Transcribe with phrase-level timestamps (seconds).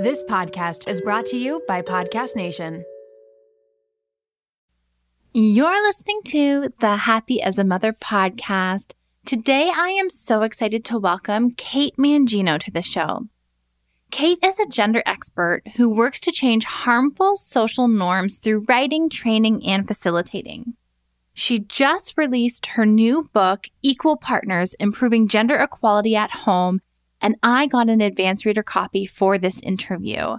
[0.00, 2.86] This podcast is brought to you by Podcast Nation.
[5.34, 8.94] You're listening to the Happy as a Mother podcast.
[9.26, 13.26] Today, I am so excited to welcome Kate Mangino to the show.
[14.10, 19.66] Kate is a gender expert who works to change harmful social norms through writing, training,
[19.66, 20.76] and facilitating.
[21.34, 26.80] She just released her new book, Equal Partners Improving Gender Equality at Home
[27.20, 30.36] and I got an advanced reader copy for this interview.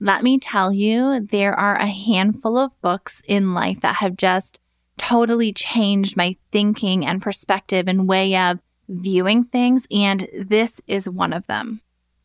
[0.00, 4.60] Let me tell you, there are a handful of books in life that have just
[4.96, 11.32] totally changed my thinking and perspective and way of viewing things, and this is one
[11.32, 11.80] of them.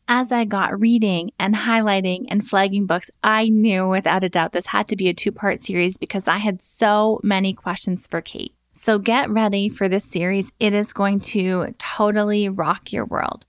[0.08, 4.66] As I got reading and highlighting and flagging books, I knew without a doubt this
[4.66, 8.52] had to be a two part series because I had so many questions for Kate.
[8.72, 10.52] So get ready for this series.
[10.58, 13.46] It is going to totally rock your world.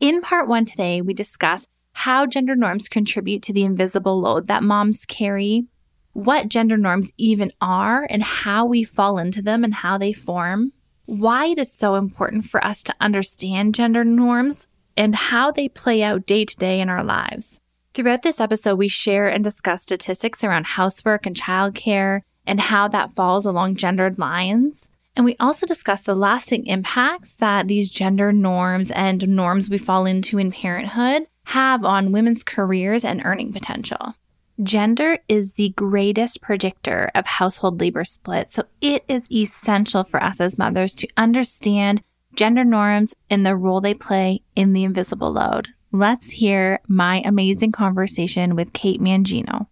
[0.00, 4.62] In part one today, we discuss how gender norms contribute to the invisible load that
[4.62, 5.66] moms carry,
[6.12, 10.72] what gender norms even are, and how we fall into them and how they form,
[11.06, 16.04] why it is so important for us to understand gender norms, and how they play
[16.04, 17.60] out day to day in our lives.
[17.92, 23.10] Throughout this episode, we share and discuss statistics around housework and childcare and how that
[23.16, 24.90] falls along gendered lines.
[25.18, 30.06] And we also discuss the lasting impacts that these gender norms and norms we fall
[30.06, 34.14] into in parenthood have on women's careers and earning potential.
[34.62, 40.40] Gender is the greatest predictor of household labor split, so it is essential for us
[40.40, 42.00] as mothers to understand
[42.36, 45.66] gender norms and the role they play in the invisible load.
[45.90, 49.66] Let's hear my amazing conversation with Kate Mangino.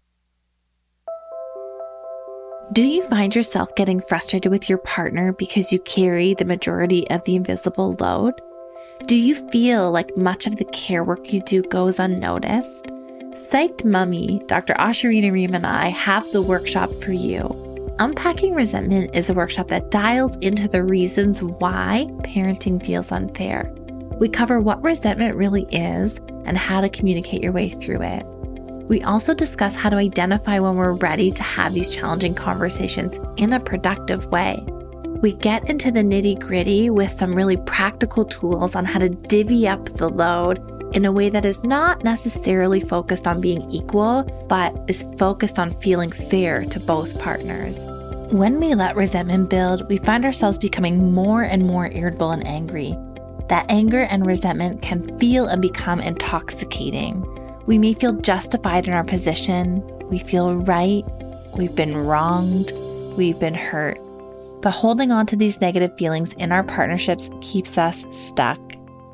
[2.73, 7.23] Do you find yourself getting frustrated with your partner because you carry the majority of
[7.23, 8.35] the invisible load?
[9.07, 12.87] Do you feel like much of the care work you do goes unnoticed?
[13.35, 14.75] Psyched Mommy, Dr.
[14.75, 17.63] Ashurina Ream, and I have the workshop for you.
[18.01, 23.73] Unpacking Resentment is a workshop that dials into the reasons why parenting feels unfair.
[24.19, 28.27] We cover what resentment really is and how to communicate your way through it.
[28.89, 33.53] We also discuss how to identify when we're ready to have these challenging conversations in
[33.53, 34.65] a productive way.
[35.23, 39.67] We get into the nitty gritty with some really practical tools on how to divvy
[39.67, 40.61] up the load
[40.95, 45.79] in a way that is not necessarily focused on being equal, but is focused on
[45.81, 47.85] feeling fair to both partners.
[48.31, 52.97] When we let resentment build, we find ourselves becoming more and more irritable and angry.
[53.49, 57.25] That anger and resentment can feel and become intoxicating.
[57.67, 59.83] We may feel justified in our position.
[60.09, 61.05] We feel right.
[61.57, 62.73] We've been wronged.
[63.17, 63.99] We've been hurt.
[64.63, 68.61] But holding on to these negative feelings in our partnerships keeps us stuck.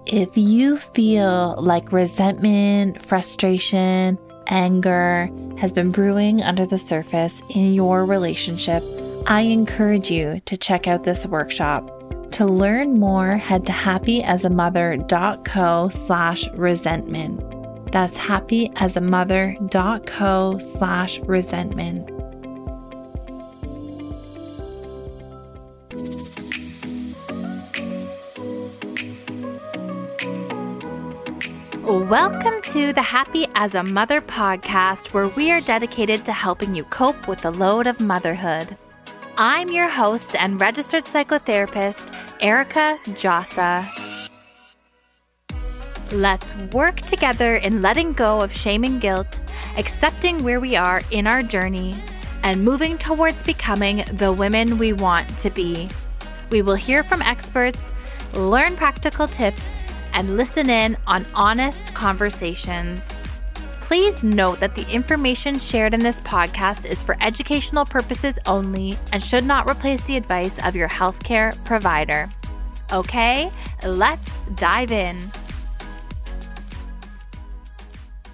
[0.07, 4.19] If you feel like resentment, frustration,
[4.49, 8.83] anger has been brewing under the surface in your relationship,
[9.27, 11.89] I encourage you to check out this workshop.
[12.33, 17.52] To learn more, head to happyasamother.co slash resentment.
[17.93, 22.11] That's happyasamother.co slash resentment.
[31.85, 36.85] Welcome to the Happy as a Mother podcast, where we are dedicated to helping you
[36.85, 38.79] cope with the load of motherhood.
[39.37, 44.12] I'm your host and registered psychotherapist, Erica Djossa.
[46.13, 49.41] Let's work together in letting go of shame and guilt,
[49.79, 51.95] accepting where we are in our journey,
[52.43, 55.89] and moving towards becoming the women we want to be.
[56.51, 57.91] We will hear from experts,
[58.35, 59.65] learn practical tips,
[60.13, 63.15] and listen in on honest conversations.
[63.81, 69.23] Please note that the information shared in this podcast is for educational purposes only and
[69.23, 72.29] should not replace the advice of your healthcare provider.
[72.93, 73.51] Okay,
[73.83, 75.17] let's dive in.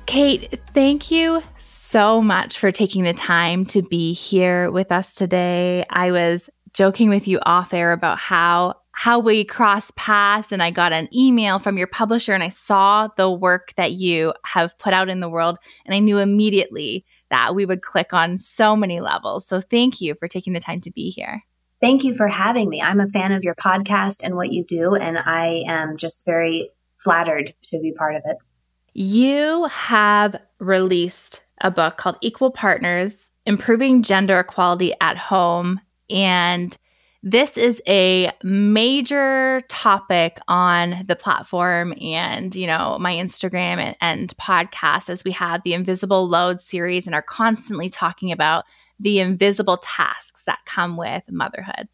[0.09, 5.85] Kate, thank you so much for taking the time to be here with us today.
[5.91, 10.71] I was joking with you off air about how how we crossed paths and I
[10.71, 14.95] got an email from your publisher and I saw the work that you have put
[14.95, 19.01] out in the world and I knew immediately that we would click on so many
[19.01, 19.47] levels.
[19.47, 21.45] So thank you for taking the time to be here.
[21.83, 22.81] Thank you for having me.
[22.81, 26.71] I'm a fan of your podcast and what you do and I am just very
[26.97, 28.39] flattered to be part of it.
[28.95, 35.81] You have released a book called Equal Partners Improving Gender Equality at Home.
[36.11, 36.77] And
[37.23, 44.37] This is a major topic on the platform and, you know, my Instagram and, and
[44.37, 48.67] podcast as we have the Invisible Load series and are constantly talking about
[49.01, 51.89] the invisible tasks that come with motherhood.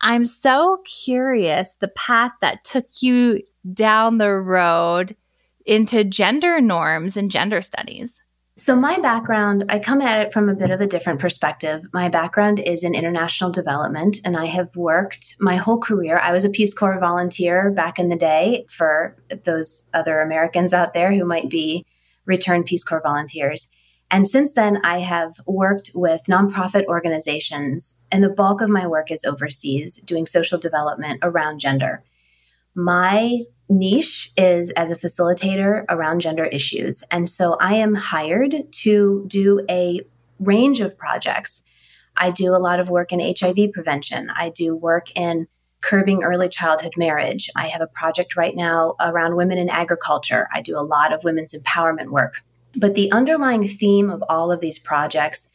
[0.00, 3.42] I'm so curious the path that took you
[3.72, 5.16] down the road
[5.66, 8.20] into gender norms and gender studies.
[8.58, 11.82] So, my background, I come at it from a bit of a different perspective.
[11.94, 16.18] My background is in international development, and I have worked my whole career.
[16.18, 20.92] I was a Peace Corps volunteer back in the day for those other Americans out
[20.92, 21.86] there who might be
[22.26, 23.70] returned Peace Corps volunteers.
[24.10, 29.10] And since then, I have worked with nonprofit organizations, and the bulk of my work
[29.10, 32.04] is overseas doing social development around gender.
[32.74, 33.40] My
[33.78, 37.02] niche is as a facilitator around gender issues.
[37.10, 40.00] And so I am hired to do a
[40.38, 41.64] range of projects.
[42.16, 45.46] I do a lot of work in HIV prevention, I do work in
[45.82, 47.50] curbing early childhood marriage.
[47.56, 50.48] I have a project right now around women in agriculture.
[50.54, 52.42] I do a lot of women's empowerment work.
[52.76, 55.50] But the underlying theme of all of these projects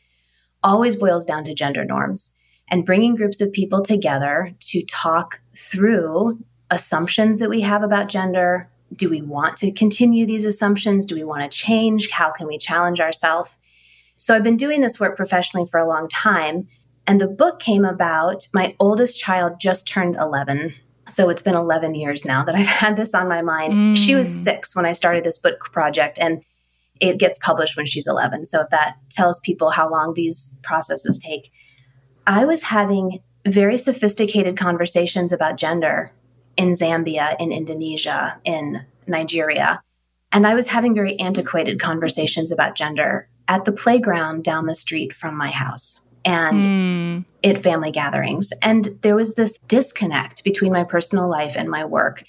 [0.64, 2.36] always boils down to gender norms
[2.70, 8.70] and bringing groups of people together to talk through assumptions that we have about gender.
[8.96, 11.06] Do we want to continue these assumptions?
[11.06, 12.10] Do we want to change?
[12.10, 13.52] How can we challenge ourselves?
[14.16, 16.68] So I've been doing this work professionally for a long time.
[17.06, 18.48] And the book came about.
[18.54, 20.74] My oldest child just turned 11.
[21.08, 23.74] So it's been 11 years now that I've had this on my mind.
[23.74, 23.98] Mm.
[23.98, 26.18] She was six when I started this book project.
[26.20, 26.44] And
[27.00, 28.48] it gets published when she's 11.
[28.48, 31.52] So if that tells people how long these processes take.
[32.26, 36.12] I was having very sophisticated conversations about gender
[36.58, 39.82] in Zambia, in Indonesia, in Nigeria.
[40.32, 45.14] And I was having very antiquated conversations about gender at the playground down the street
[45.14, 47.26] from my house and mm.
[47.44, 48.50] at family gatherings.
[48.62, 52.24] And there was this disconnect between my personal life and my work.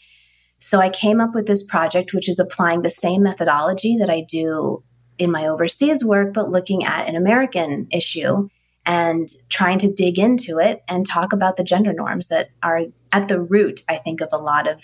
[0.60, 4.20] So I came up with this project, which is applying the same methodology that I
[4.20, 4.82] do
[5.18, 8.48] in my overseas work, but looking at an American issue
[8.88, 13.28] and trying to dig into it and talk about the gender norms that are at
[13.28, 14.80] the root, I think, of a lot of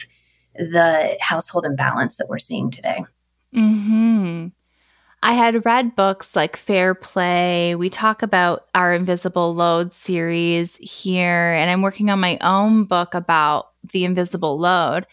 [0.54, 3.02] the household imbalance that we're seeing today.
[3.54, 4.48] Hmm.
[5.22, 7.76] I had read books like Fair Play.
[7.76, 13.14] We talk about our Invisible Load series here, and I'm working on my own book
[13.14, 15.06] about the invisible load.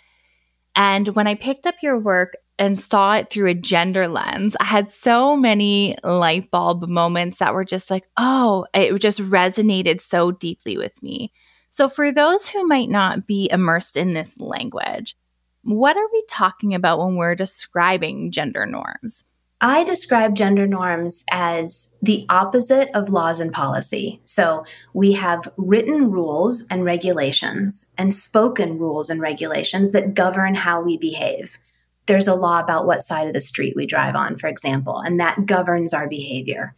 [0.75, 4.65] And when I picked up your work and saw it through a gender lens, I
[4.65, 10.31] had so many light bulb moments that were just like, oh, it just resonated so
[10.31, 11.31] deeply with me.
[11.69, 15.15] So, for those who might not be immersed in this language,
[15.63, 19.23] what are we talking about when we're describing gender norms?
[19.63, 24.19] I describe gender norms as the opposite of laws and policy.
[24.25, 24.65] So
[24.95, 30.97] we have written rules and regulations and spoken rules and regulations that govern how we
[30.97, 31.59] behave.
[32.05, 35.19] There's a law about what side of the street we drive on, for example, and
[35.19, 36.75] that governs our behavior.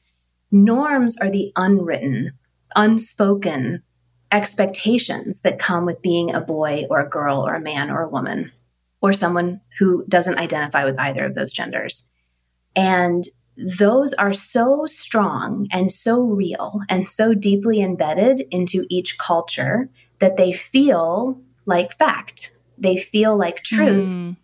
[0.52, 2.34] Norms are the unwritten,
[2.76, 3.82] unspoken
[4.32, 8.10] expectations that come with being a boy or a girl or a man or a
[8.10, 8.52] woman
[9.02, 12.10] or someone who doesn't identify with either of those genders.
[12.76, 13.26] And
[13.58, 20.38] those are so strong and so real and so deeply embedded into each culture that
[20.38, 22.56] they feel like fact.
[22.78, 24.06] They feel like truth.
[24.06, 24.38] Mm.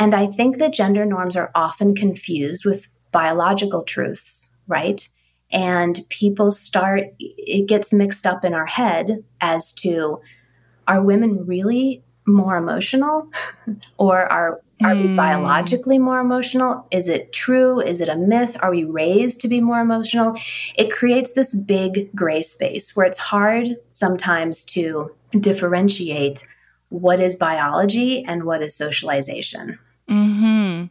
[0.00, 5.06] And I think that gender norms are often confused with biological truths, right?
[5.52, 10.18] And people start, it gets mixed up in our head as to
[10.88, 13.28] are women really more emotional
[13.98, 15.02] or are are mm.
[15.02, 15.16] we hmm.
[15.16, 16.86] biologically more emotional?
[16.90, 17.80] Is it true?
[17.80, 18.56] Is it a myth?
[18.60, 20.34] Are we raised to be more emotional?
[20.74, 26.46] It creates this big gray space where it's hard sometimes to differentiate
[26.88, 29.78] what is biology and what is socialization.
[30.10, 30.84] Hmm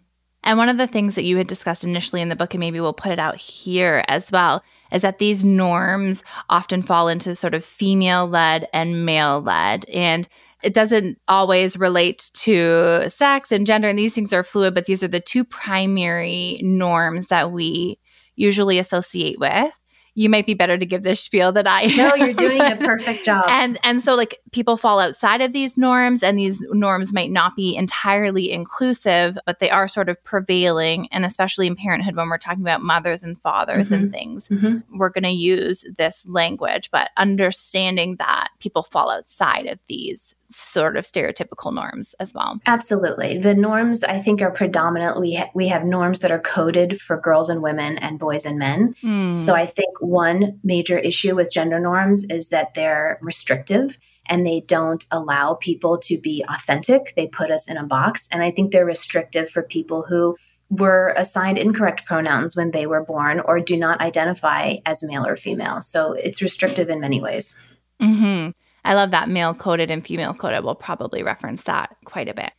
[0.43, 2.79] And one of the things that you had discussed initially in the book, and maybe
[2.79, 7.53] we'll put it out here as well, is that these norms often fall into sort
[7.53, 9.87] of female led and male led.
[9.89, 10.27] And
[10.63, 15.03] it doesn't always relate to sex and gender, and these things are fluid, but these
[15.03, 17.99] are the two primary norms that we
[18.35, 19.77] usually associate with
[20.19, 23.23] you might be better to give this spiel that I No, you're doing a perfect
[23.23, 23.45] job.
[23.47, 27.55] and and so like people fall outside of these norms and these norms might not
[27.55, 32.37] be entirely inclusive, but they are sort of prevailing and especially in parenthood when we're
[32.37, 34.03] talking about mothers and fathers mm-hmm.
[34.03, 34.97] and things, mm-hmm.
[34.97, 40.97] we're going to use this language, but understanding that people fall outside of these sort
[40.97, 42.59] of stereotypical norms as well.
[42.65, 43.37] Absolutely.
[43.37, 47.19] The norms I think are predominantly we, ha- we have norms that are coded for
[47.19, 48.95] girls and women and boys and men.
[49.03, 49.37] Mm.
[49.37, 54.61] So I think one major issue with gender norms is that they're restrictive and they
[54.61, 57.13] don't allow people to be authentic.
[57.15, 60.35] They put us in a box and I think they're restrictive for people who
[60.69, 65.35] were assigned incorrect pronouns when they were born or do not identify as male or
[65.35, 65.81] female.
[65.81, 67.57] So it's restrictive in many ways.
[68.01, 68.51] Mm-hmm.
[68.85, 70.63] I love that male coded and female coded.
[70.63, 72.51] We'll probably reference that quite a bit.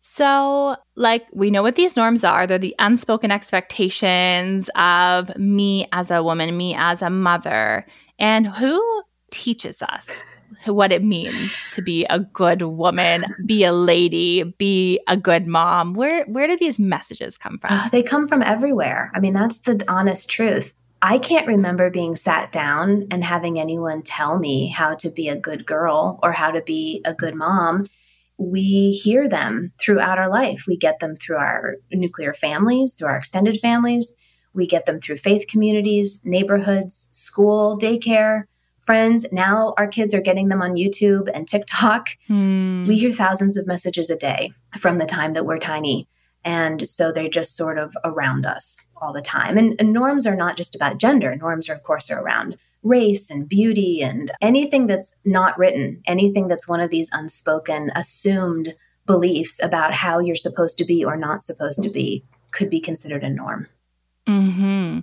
[0.00, 2.46] So, like, we know what these norms are.
[2.46, 7.86] They're the unspoken expectations of me as a woman, me as a mother.
[8.18, 10.08] And who teaches us
[10.64, 15.94] what it means to be a good woman, be a lady, be a good mom?
[15.94, 17.72] Where where do these messages come from?
[17.72, 19.10] Uh, they come from everywhere.
[19.14, 20.74] I mean, that's the honest truth.
[21.02, 25.36] I can't remember being sat down and having anyone tell me how to be a
[25.36, 27.86] good girl or how to be a good mom.
[28.38, 30.64] We hear them throughout our life.
[30.66, 34.16] We get them through our nuclear families, through our extended families.
[34.54, 38.44] We get them through faith communities, neighborhoods, school, daycare,
[38.78, 39.26] friends.
[39.32, 42.10] Now our kids are getting them on YouTube and TikTok.
[42.30, 42.86] Mm.
[42.86, 46.08] We hear thousands of messages a day from the time that we're tiny.
[46.46, 49.58] And so they're just sort of around us all the time.
[49.58, 51.34] And, and, norms are not just about gender.
[51.34, 56.46] Norms are, of course, are around race and beauty and anything that's not written, anything
[56.46, 58.74] that's one of these unspoken, assumed
[59.06, 63.24] beliefs about how you're supposed to be or not supposed to be could be considered
[63.24, 63.66] a norm.
[64.28, 65.00] Mm-hmm.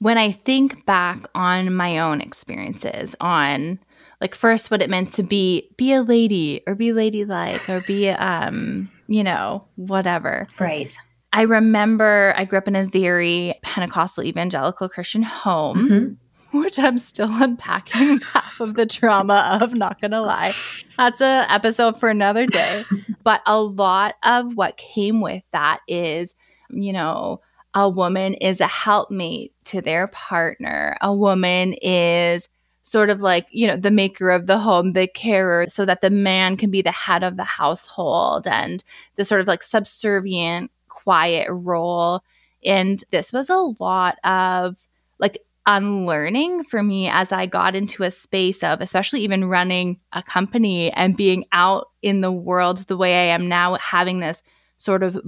[0.00, 3.78] When I think back on my own experiences, on
[4.20, 8.10] like first what it meant to be be a lady or be ladylike or be
[8.10, 10.46] um you know, whatever.
[10.58, 10.96] Right.
[11.32, 16.58] I remember I grew up in a very Pentecostal evangelical Christian home, mm-hmm.
[16.60, 20.54] which I'm still unpacking half of the trauma of, not gonna lie.
[20.96, 22.84] That's an episode for another day.
[23.24, 26.34] but a lot of what came with that is,
[26.70, 27.40] you know,
[27.74, 30.96] a woman is a helpmate to their partner.
[31.00, 32.48] A woman is
[32.94, 36.10] sort of like, you know, the maker of the home, the carer, so that the
[36.10, 38.84] man can be the head of the household and
[39.16, 42.22] the sort of like subservient, quiet role.
[42.64, 44.86] And this was a lot of
[45.18, 50.22] like unlearning for me as I got into a space of, especially even running a
[50.22, 54.40] company and being out in the world the way I am now, having this
[54.78, 55.20] sort of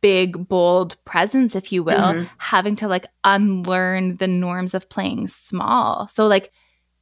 [0.00, 2.24] big, bold presence, if you will, mm-hmm.
[2.38, 6.08] having to like unlearn the norms of playing small.
[6.08, 6.50] So, like,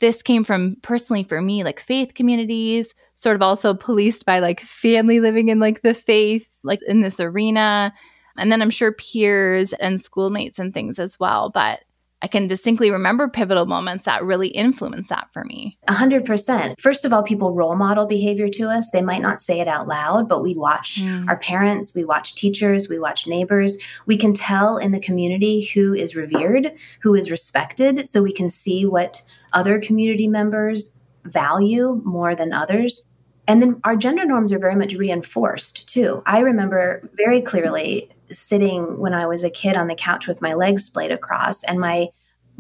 [0.01, 4.61] this came from personally for me like faith communities sort of also policed by like
[4.61, 7.93] family living in like the faith like in this arena.
[8.37, 11.51] And then i'm sure peers and schoolmates and things as well.
[11.51, 11.81] But
[12.23, 15.79] I can distinctly remember pivotal moments that really influenced that for me.
[15.89, 16.81] A hundred percent.
[16.81, 18.91] First of all, people role model behavior to us.
[18.91, 21.27] They might not say it out loud, but we watch mm.
[21.29, 23.79] our parents, we watch teachers, we watch neighbors.
[24.07, 28.51] We can tell in the community who is revered, who is respected, so we can
[28.51, 29.23] see what
[29.53, 33.05] other community members value more than others.
[33.47, 36.23] And then our gender norms are very much reinforced too.
[36.27, 40.55] I remember very clearly sitting when I was a kid on the couch with my
[40.55, 42.09] legs splayed across and my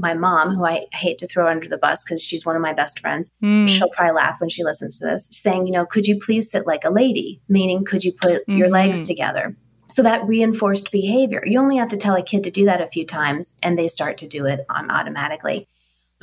[0.00, 2.72] my mom, who I hate to throw under the bus because she's one of my
[2.72, 3.68] best friends, mm.
[3.68, 6.66] she'll probably laugh when she listens to this, saying, you know, could you please sit
[6.66, 7.42] like a lady?
[7.48, 8.56] Meaning, could you put mm-hmm.
[8.56, 9.54] your legs together?
[9.92, 11.42] So that reinforced behavior.
[11.44, 13.88] You only have to tell a kid to do that a few times and they
[13.88, 15.68] start to do it on automatically.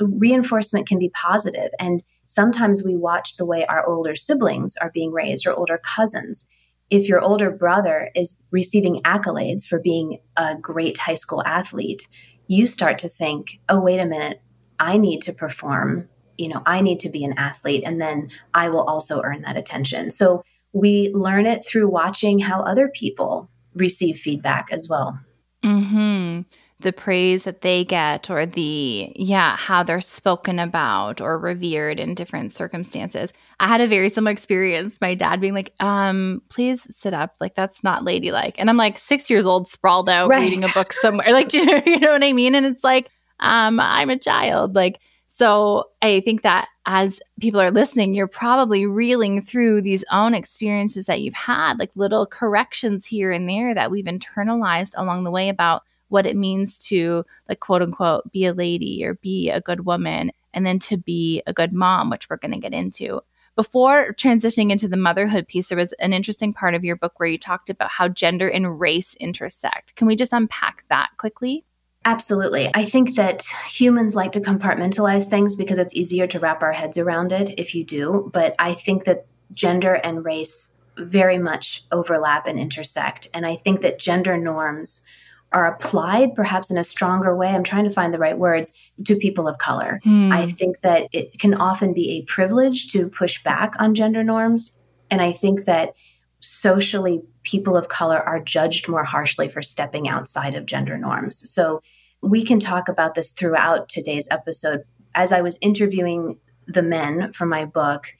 [0.00, 5.12] Reinforcement can be positive, and sometimes we watch the way our older siblings are being
[5.12, 6.48] raised or older cousins
[6.90, 12.06] if your older brother is receiving accolades for being a great high school athlete,
[12.46, 14.40] you start to think, oh, wait a minute,
[14.78, 16.08] I need to perform.
[16.38, 19.56] You know, I need to be an athlete, and then I will also earn that
[19.56, 20.10] attention.
[20.10, 20.42] So
[20.72, 25.20] we learn it through watching how other people receive feedback as well.
[25.62, 26.42] Hmm
[26.80, 32.14] the praise that they get or the yeah how they're spoken about or revered in
[32.14, 33.32] different circumstances.
[33.58, 34.96] I had a very similar experience.
[35.00, 37.36] My dad being like um please sit up.
[37.40, 38.54] Like that's not ladylike.
[38.58, 40.40] And i'm like six years old sprawled out right.
[40.40, 41.26] reading a book somewhere.
[41.32, 42.54] Like you know, you know what i mean?
[42.54, 44.76] And it's like um i'm a child.
[44.76, 45.00] Like
[45.38, 51.06] so I think that as people are listening, you're probably reeling through these own experiences
[51.06, 55.48] that you've had, like little corrections here and there that we've internalized along the way
[55.48, 59.84] about what it means to like quote unquote be a lady or be a good
[59.86, 63.20] woman and then to be a good mom which we're going to get into
[63.56, 67.28] before transitioning into the motherhood piece there was an interesting part of your book where
[67.28, 71.64] you talked about how gender and race intersect can we just unpack that quickly
[72.04, 72.70] Absolutely.
[72.72, 76.96] I think that humans like to compartmentalize things because it's easier to wrap our heads
[76.96, 78.30] around it if you do.
[78.32, 83.28] But I think that gender and race very much overlap and intersect.
[83.34, 85.04] And I think that gender norms
[85.52, 87.48] are applied perhaps in a stronger way.
[87.48, 88.72] I'm trying to find the right words
[89.04, 90.00] to people of color.
[90.04, 90.30] Hmm.
[90.30, 94.78] I think that it can often be a privilege to push back on gender norms.
[95.10, 95.94] And I think that
[96.40, 101.50] socially, people of color are judged more harshly for stepping outside of gender norms.
[101.50, 101.82] So
[102.22, 104.82] we can talk about this throughout today's episode.
[105.14, 108.12] As I was interviewing the men for my book,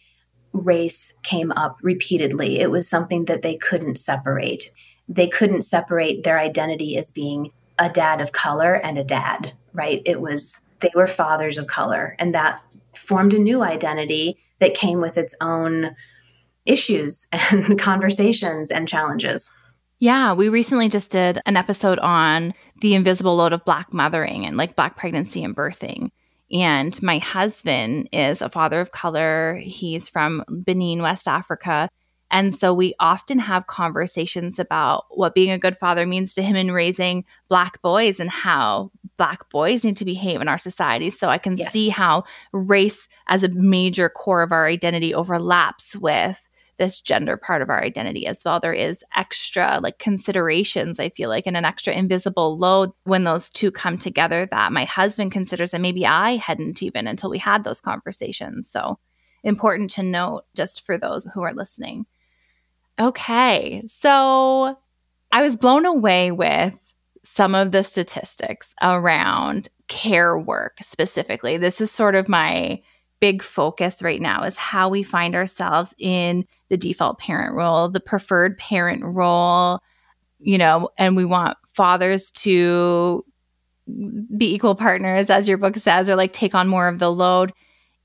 [0.53, 2.59] race came up repeatedly.
[2.59, 4.71] It was something that they couldn't separate.
[5.09, 10.03] They couldn't separate their identity as being a dad of color and a dad, right?
[10.05, 12.17] It was, they were fathers of color.
[12.19, 12.61] And that
[12.95, 15.95] formed a new identity that came with its own
[16.67, 19.57] issues and conversations and challenges.
[20.00, 24.57] Yeah, we recently just did an episode on the invisible load of Black mothering and
[24.57, 26.11] like Black pregnancy and birthing.
[26.53, 29.61] And my husband is a father of color.
[29.62, 31.88] He's from Benin, West Africa.
[32.31, 36.57] And so we often have conversations about what being a good father means to him
[36.57, 41.11] in raising Black boys and how Black boys need to behave in our society.
[41.11, 41.73] So I can yes.
[41.73, 47.61] see how race as a major core of our identity overlaps with this gender part
[47.61, 48.61] of our identity as well.
[48.61, 53.51] There is extra like considerations, I feel like, and an extra invisible load when those
[53.51, 57.65] two come together that my husband considers and maybe I hadn't even until we had
[57.65, 58.71] those conversations.
[58.71, 58.99] So
[59.45, 62.07] important to note just for those who are listening.
[63.00, 63.83] Okay.
[63.87, 64.76] So
[65.31, 66.78] I was blown away with
[67.25, 71.57] some of the statistics around care work specifically.
[71.57, 72.81] This is sort of my
[73.21, 78.00] big focus right now is how we find ourselves in the default parent role, the
[78.00, 79.81] preferred parent role,
[80.38, 83.25] you know, and we want fathers to
[84.37, 87.52] be equal partners, as your book says, or like take on more of the load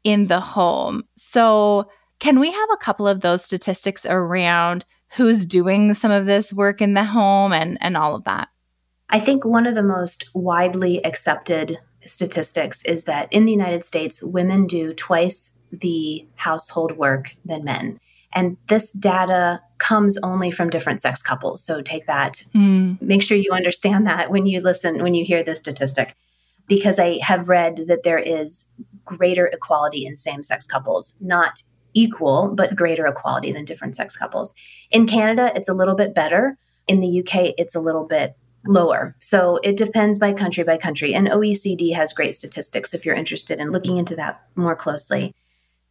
[0.04, 1.04] in the home.
[1.18, 1.90] So,
[2.24, 4.86] can we have a couple of those statistics around
[5.18, 8.48] who's doing some of this work in the home and, and all of that?
[9.10, 14.24] I think one of the most widely accepted statistics is that in the United States,
[14.24, 18.00] women do twice the household work than men.
[18.32, 21.62] And this data comes only from different sex couples.
[21.62, 22.42] So take that.
[22.56, 23.02] Mm.
[23.02, 26.16] Make sure you understand that when you listen, when you hear this statistic,
[26.68, 28.70] because I have read that there is
[29.04, 31.62] greater equality in same sex couples, not
[31.94, 34.54] equal, but greater equality than different sex couples.
[34.92, 36.58] In Canada, it's a little bit better.
[36.88, 39.16] In the UK, it's a little bit lower.
[39.20, 41.14] So it depends by country by country.
[41.14, 45.34] And OECD has great statistics if you're interested in looking into that more closely.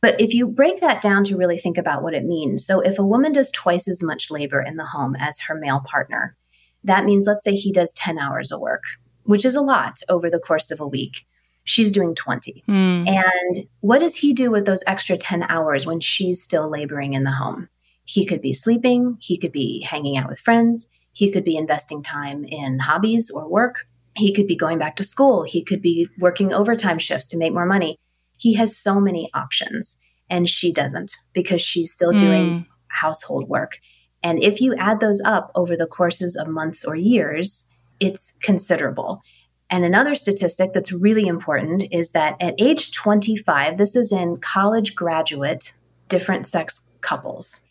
[0.01, 2.99] But if you break that down to really think about what it means, so if
[2.99, 6.37] a woman does twice as much labor in the home as her male partner,
[6.83, 8.83] that means let's say he does 10 hours of work,
[9.23, 11.25] which is a lot over the course of a week.
[11.64, 12.64] She's doing 20.
[12.68, 13.09] Mm.
[13.09, 17.25] And what does he do with those extra 10 hours when she's still laboring in
[17.25, 17.68] the home?
[18.05, 22.03] He could be sleeping, he could be hanging out with friends, he could be investing
[22.03, 23.87] time in hobbies or work.
[24.14, 25.42] He could be going back to school.
[25.42, 27.98] He could be working overtime shifts to make more money.
[28.37, 29.98] He has so many options,
[30.29, 32.66] and she doesn't because she's still doing mm.
[32.88, 33.79] household work.
[34.22, 37.68] And if you add those up over the courses of months or years,
[38.01, 39.22] it's considerable.
[39.72, 44.94] And another statistic that's really important is that at age 25, this is in college
[44.94, 45.72] graduate
[46.08, 47.64] different sex couples.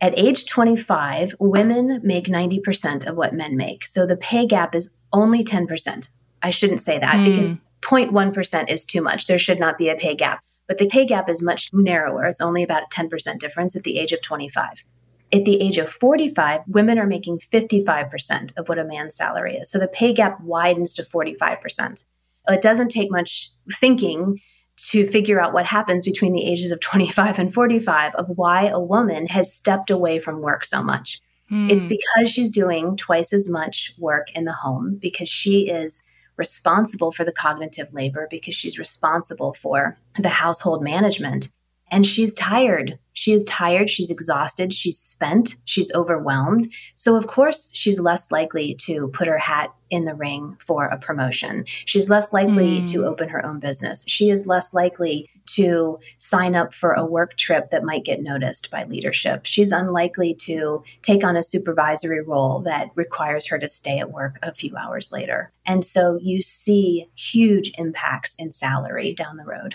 [0.00, 3.84] At age 25, women make 90% of what men make.
[3.84, 6.08] So the pay gap is only 10%.
[6.42, 7.24] I shouldn't say that mm.
[7.24, 9.26] because 0.1% is too much.
[9.26, 10.44] There should not be a pay gap.
[10.68, 12.26] But the pay gap is much narrower.
[12.26, 14.84] It's only about a 10% difference at the age of 25.
[15.32, 19.70] At the age of 45, women are making 55% of what a man's salary is.
[19.70, 22.04] So the pay gap widens to 45%.
[22.48, 24.40] It doesn't take much thinking
[24.76, 28.80] to figure out what happens between the ages of 25 and 45 of why a
[28.80, 31.20] woman has stepped away from work so much.
[31.50, 31.70] Mm.
[31.70, 36.04] It's because she's doing twice as much work in the home because she is
[36.36, 41.50] responsible for the cognitive labor because she's responsible for the household management.
[41.90, 42.98] And she's tired.
[43.14, 43.90] She is tired.
[43.90, 44.72] She's exhausted.
[44.72, 45.56] She's spent.
[45.64, 46.68] She's overwhelmed.
[46.94, 50.98] So, of course, she's less likely to put her hat in the ring for a
[50.98, 51.64] promotion.
[51.86, 52.92] She's less likely mm.
[52.92, 54.04] to open her own business.
[54.06, 58.70] She is less likely to sign up for a work trip that might get noticed
[58.70, 59.46] by leadership.
[59.46, 64.38] She's unlikely to take on a supervisory role that requires her to stay at work
[64.42, 65.50] a few hours later.
[65.66, 69.74] And so you see huge impacts in salary down the road.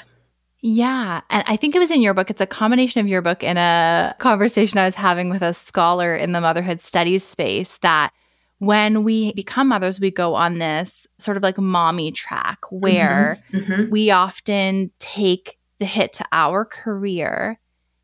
[0.65, 1.19] Yeah.
[1.30, 2.30] And I think it was in your book.
[2.30, 6.15] It's a combination of your book and a conversation I was having with a scholar
[6.15, 8.13] in the motherhood studies space that
[8.60, 13.73] when we become mothers, we go on this sort of like mommy track where mm-hmm,
[13.73, 13.91] mm-hmm.
[13.91, 17.60] we often take the hit to our career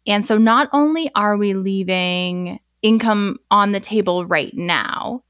[0.05, 5.23] And so not only are we leaving income on the table right now,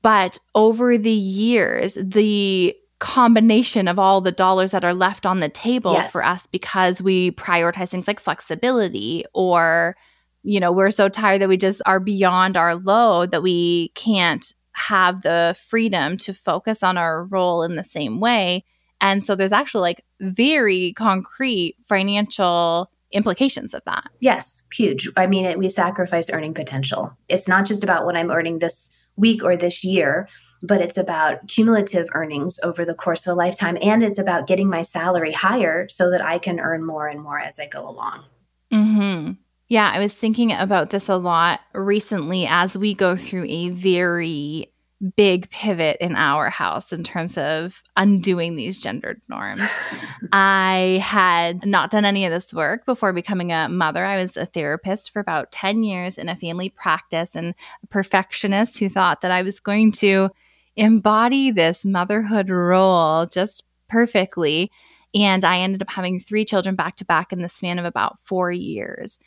[0.00, 5.48] but over the years, the combination of all the dollars that are left on the
[5.48, 6.12] table Yes.
[6.12, 9.96] for us because we prioritize things like flexibility or
[10.44, 14.54] you know we're so tired that we just are beyond our load that we can't
[14.74, 18.64] have the freedom to focus on our role in the same way
[19.00, 25.10] and so there's actually like very concrete financial implications of that Yes, huge.
[25.16, 27.10] I mean, it, we sacrifice earning potential.
[27.28, 30.28] It's not just about what I'm earning this week or this year,
[30.62, 33.76] but it's about cumulative earnings over the course of a lifetime.
[33.82, 37.40] And it's about getting my salary higher so that I can earn more and more
[37.40, 38.24] as I go along.
[38.70, 39.32] hmm
[39.68, 44.72] Yeah, I was thinking about this a lot recently as we go through a very
[45.16, 49.62] big pivot in our house in terms of undoing these gendered norms.
[50.32, 54.04] I had not done any of this work before becoming a mother.
[54.04, 58.78] I was a therapist for about 10 years in a family practice and a perfectionist
[58.78, 60.30] who thought that I was going to
[60.76, 64.70] embody this motherhood role just perfectly.
[65.14, 68.18] And I ended up having three children back to back in the span of about
[68.18, 69.18] four years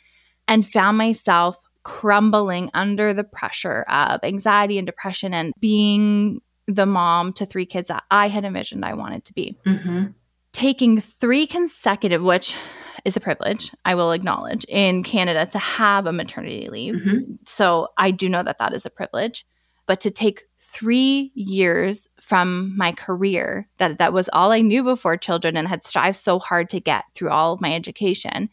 [0.48, 7.32] and found myself crumbling under the pressure of anxiety and depression and being the mom
[7.34, 9.56] to three kids that I had envisioned I wanted to be.
[9.64, 10.06] hmm
[10.52, 12.56] Taking three consecutive, which
[13.04, 17.00] is a privilege, I will acknowledge, in Canada to have a maternity leave.
[17.02, 19.46] hmm So I do know that that is a privilege.
[19.86, 20.42] But to take
[20.76, 25.82] three years from my career, that that was all I knew before children and had
[25.82, 28.50] strived so hard to get through all of my education,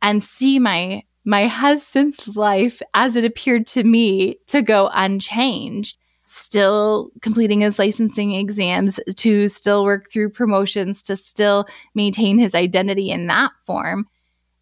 [0.00, 5.98] and see my my husband's life as it appeared to me to go unchanged
[6.28, 13.10] still completing his licensing exams to still work through promotions to still maintain his identity
[13.10, 14.06] in that form.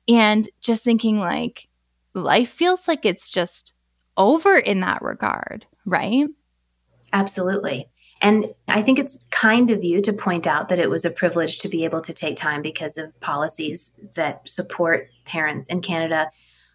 [0.06, 1.68] And just thinking like
[2.14, 3.72] life feels like it's just
[4.16, 6.28] over in that regard right
[7.14, 7.88] Absolutely.
[8.20, 11.58] And I think it's kind of you to point out that it was a privilege
[11.58, 16.30] to be able to take time because of policies that support parents in Canada.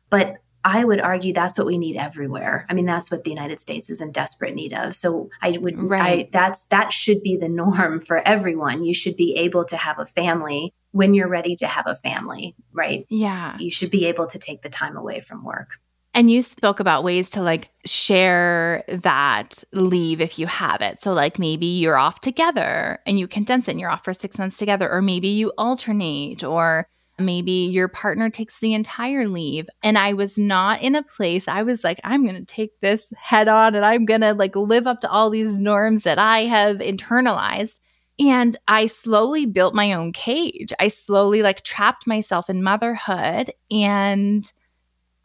[0.10, 2.66] But I would argue that's what we need everywhere.
[2.70, 4.96] I mean, that's what the United States is in desperate need of.
[4.96, 6.28] So I would, Right.
[6.28, 8.84] I, that's that should be the norm for everyone.
[8.84, 12.56] You should be able to have a family when you're ready to have a family,
[12.74, 13.06] right?
[13.10, 15.80] yeah You should be able to take the time away from work.
[16.14, 21.02] And you spoke about ways to like share that leave if you have it.
[21.02, 24.38] So, like maybe you're off together and you condense it and you're off for six
[24.38, 26.88] months together, or maybe you alternate, or
[27.20, 29.68] maybe your partner takes the entire leave.
[29.84, 33.12] And I was not in a place, I was like, I'm going to take this
[33.18, 36.46] head on and I'm going to like live up to all these norms that I
[36.46, 37.80] have internalized.
[38.20, 40.74] And I slowly built my own cage.
[40.80, 44.52] I slowly like trapped myself in motherhood and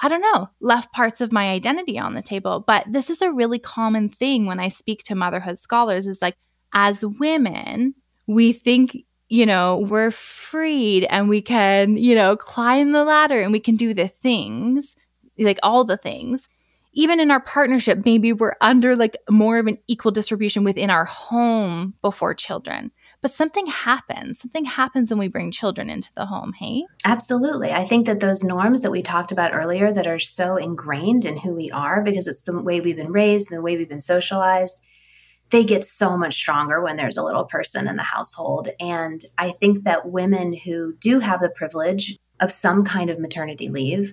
[0.05, 2.63] I don't know, left parts of my identity on the table.
[2.67, 6.37] But this is a really common thing when I speak to motherhood scholars is like,
[6.75, 7.95] as women,
[8.27, 8.99] we think,
[9.31, 13.77] you know, we're freed and we can, you know, climb the ladder and we can
[13.77, 14.95] do the things,
[15.39, 16.51] like all the things.
[16.93, 21.07] Even in our partnership, maybe we're under like more of an equal distribution within our
[21.07, 22.93] home before children.
[23.25, 24.41] But something happens.
[24.41, 26.85] Something happens when we bring children into the home, hey?
[27.07, 27.73] Absolutely.
[27.73, 31.39] I think that those norms that we talked about earlier that are so ingrained in
[31.39, 34.83] who we are because it's the way we've been raised the way we've been socialized,
[35.49, 38.69] they get so much stronger when there's a little person in the household.
[38.79, 43.71] And I think that women who do have the privilege of some kind of maternity
[43.71, 44.13] leave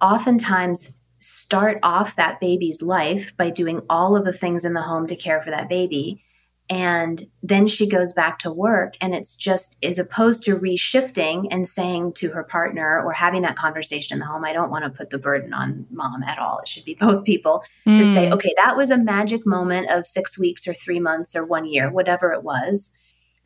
[0.00, 5.06] oftentimes start off that baby's life by doing all of the things in the home
[5.08, 6.22] to care for that baby
[6.68, 11.68] and then she goes back to work and it's just as opposed to reshifting and
[11.68, 14.90] saying to her partner or having that conversation in the home i don't want to
[14.90, 16.58] put the burden on mom at all.
[16.58, 20.38] It should be both people to say okay that was a magic moment of six
[20.38, 22.92] weeks or three months or one year whatever it was.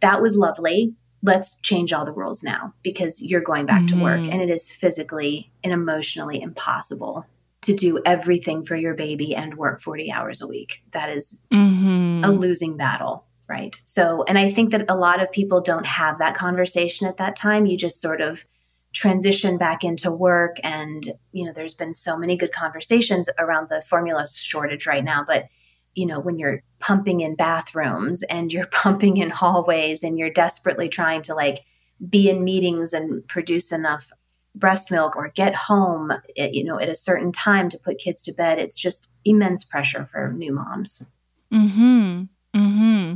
[0.00, 0.94] That was lovely.
[1.22, 4.32] Let's change all the rules now because you're going back to work Mhm.
[4.32, 7.26] and it is physically and emotionally impossible
[7.62, 12.24] to do everything for your baby and work 40 hours a week that is Mhm.
[12.24, 13.78] a losing battle, right?
[13.84, 17.36] So, and I think that a lot of people don't have that conversation at that
[17.36, 17.66] time.
[17.66, 18.44] You just sort of
[18.92, 23.80] transition back into work and you know there's been so many good conversations around the
[23.82, 25.46] formula shortage right now but
[25.94, 30.88] you know when you're pumping in bathrooms and you're pumping in hallways and you're desperately
[30.88, 31.60] trying to like
[32.08, 34.10] be in meetings and produce enough
[34.54, 38.22] breast milk or get home at, you know at a certain time to put kids
[38.22, 41.04] to bed it's just immense pressure for new moms
[41.52, 42.22] Hmm.
[42.54, 43.14] Hmm.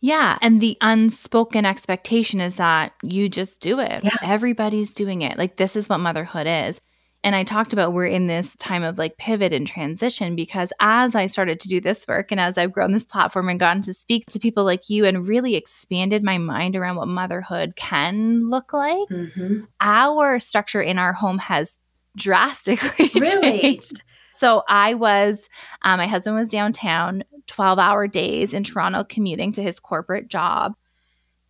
[0.00, 4.04] Yeah, and the unspoken expectation is that you just do it.
[4.04, 4.16] Yeah.
[4.22, 5.38] Everybody's doing it.
[5.38, 6.78] Like this is what motherhood is.
[7.24, 11.14] And I talked about we're in this time of like pivot and transition because as
[11.14, 13.94] I started to do this work and as I've grown this platform and gotten to
[13.94, 18.74] speak to people like you and really expanded my mind around what motherhood can look
[18.74, 19.60] like, mm-hmm.
[19.80, 21.78] our structure in our home has
[22.14, 23.60] drastically really?
[23.60, 24.02] changed.
[24.34, 25.48] So I was,
[25.80, 30.74] um, my husband was downtown, 12 hour days in Toronto commuting to his corporate job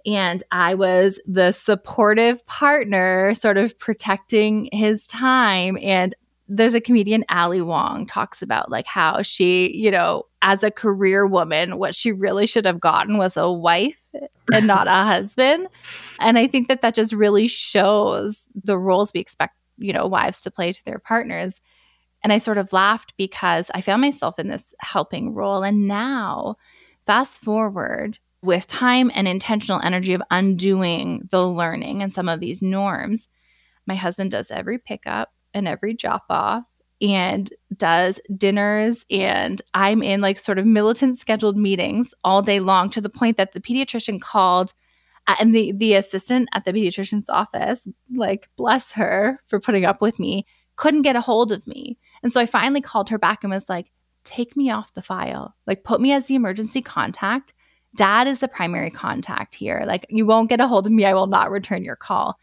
[0.07, 5.79] and I was the supportive partner, sort of protecting his time.
[5.81, 6.15] And
[6.47, 11.27] there's a comedian, Ali Wong, talks about like how she, you know, as a career
[11.27, 14.07] woman, what she really should have gotten was a wife
[14.53, 15.69] and not a husband.
[16.21, 20.43] And I think that that just really shows the roles we expect, you know, wives
[20.43, 21.63] to play to their partners.
[22.23, 25.63] And I sort of laughed because I found myself in this helping role.
[25.63, 26.57] And now,
[27.07, 32.63] fast forward, with time and intentional energy of undoing the learning and some of these
[32.63, 33.29] norms.
[33.87, 36.65] My husband does every pickup and every drop off
[37.01, 42.89] and does dinners and I'm in like sort of militant scheduled meetings all day long
[42.91, 44.73] to the point that the pediatrician called
[45.27, 50.01] uh, and the the assistant at the pediatrician's office like bless her for putting up
[50.01, 51.99] with me couldn't get a hold of me.
[52.23, 53.91] And so I finally called her back and was like
[54.25, 55.55] take me off the file.
[55.67, 57.53] Like put me as the emergency contact
[57.95, 59.85] dad is the primary contact here.
[59.87, 61.05] Like, you won't get a hold of me.
[61.05, 62.39] I will not return your call.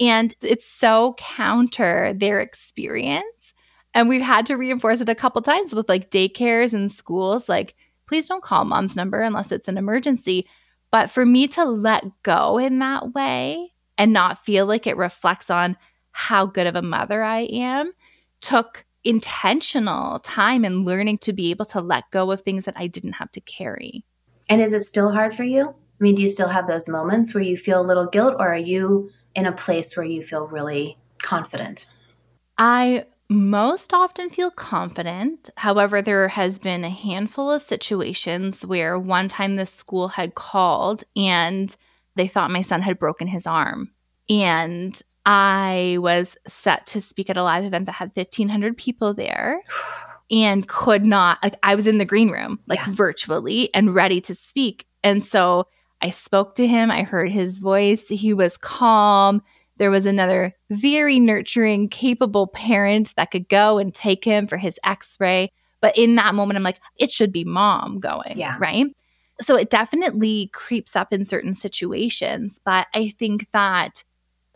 [0.00, 3.54] And it's so counter their experience.
[3.94, 7.48] And we've had to reinforce it a couple times with like daycares and schools.
[7.48, 7.74] Like,
[8.06, 10.48] please don't call mom's number unless it's an emergency.
[10.90, 15.50] But for me to let go in that way and not feel like it reflects
[15.50, 15.76] on
[16.10, 17.92] how good of a mother I am
[18.40, 22.86] took intentional time and learning to be able to let go of things that I
[22.86, 24.04] didn't have to carry.
[24.48, 25.68] And is it still hard for you?
[25.68, 28.52] I mean, do you still have those moments where you feel a little guilt, or
[28.52, 31.86] are you in a place where you feel really confident?
[32.58, 35.50] I most often feel confident.
[35.56, 41.04] However, there has been a handful of situations where one time the school had called
[41.16, 41.74] and
[42.16, 43.90] they thought my son had broken his arm.
[44.28, 49.62] And I was set to speak at a live event that had 1,500 people there.
[50.42, 52.90] and could not like I was in the green room like yeah.
[52.90, 54.84] virtually and ready to speak.
[55.04, 55.68] And so
[56.02, 59.42] I spoke to him, I heard his voice, he was calm.
[59.76, 64.78] There was another very nurturing, capable parent that could go and take him for his
[64.84, 65.52] x-ray.
[65.80, 68.56] But in that moment I'm like it should be mom going, yeah.
[68.58, 68.86] right?
[69.40, 74.02] So it definitely creeps up in certain situations, but I think that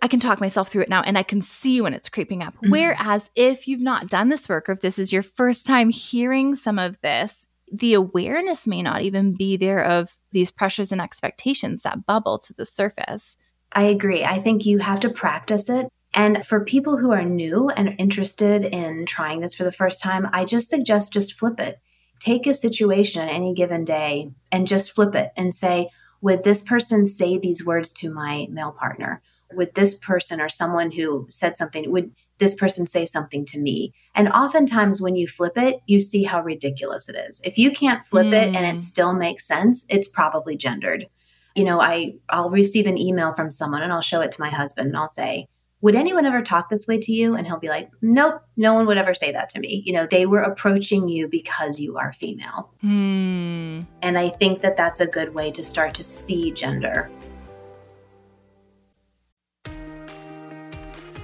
[0.00, 2.54] I can talk myself through it now and I can see when it's creeping up.
[2.56, 2.70] Mm-hmm.
[2.70, 6.54] Whereas if you've not done this work or if this is your first time hearing
[6.54, 11.82] some of this, the awareness may not even be there of these pressures and expectations
[11.82, 13.36] that bubble to the surface.
[13.72, 14.24] I agree.
[14.24, 15.88] I think you have to practice it.
[16.14, 20.28] And for people who are new and interested in trying this for the first time,
[20.32, 21.80] I just suggest just flip it.
[22.20, 27.04] Take a situation any given day and just flip it and say, would this person
[27.06, 29.22] say these words to my male partner?
[29.54, 33.92] Would this person or someone who said something would this person say something to me
[34.14, 38.04] and oftentimes when you flip it you see how ridiculous it is if you can't
[38.04, 38.32] flip mm.
[38.32, 38.80] it and it mm.
[38.80, 41.06] still makes sense it's probably gendered
[41.54, 44.50] you know i i'll receive an email from someone and i'll show it to my
[44.50, 45.46] husband and i'll say
[45.80, 48.86] would anyone ever talk this way to you and he'll be like nope no one
[48.86, 52.12] would ever say that to me you know they were approaching you because you are
[52.14, 53.86] female mm.
[54.02, 57.10] and i think that that's a good way to start to see gender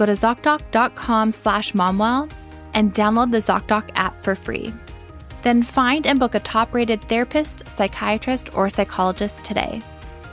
[0.00, 2.30] Go to ZocDoc.com slash momwell
[2.72, 4.72] and download the ZocDoc app for free.
[5.42, 9.82] Then find and book a top rated therapist, psychiatrist, or psychologist today.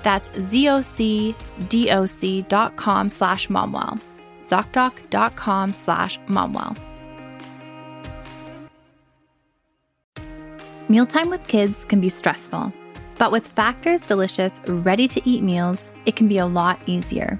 [0.03, 1.35] That's zocdoc.com
[3.09, 3.99] slash momwell.
[4.45, 6.77] ZocDoc.com slash momwell.
[10.87, 12.71] Mealtime with kids can be stressful,
[13.17, 17.37] but with Factor's delicious, ready to eat meals, it can be a lot easier.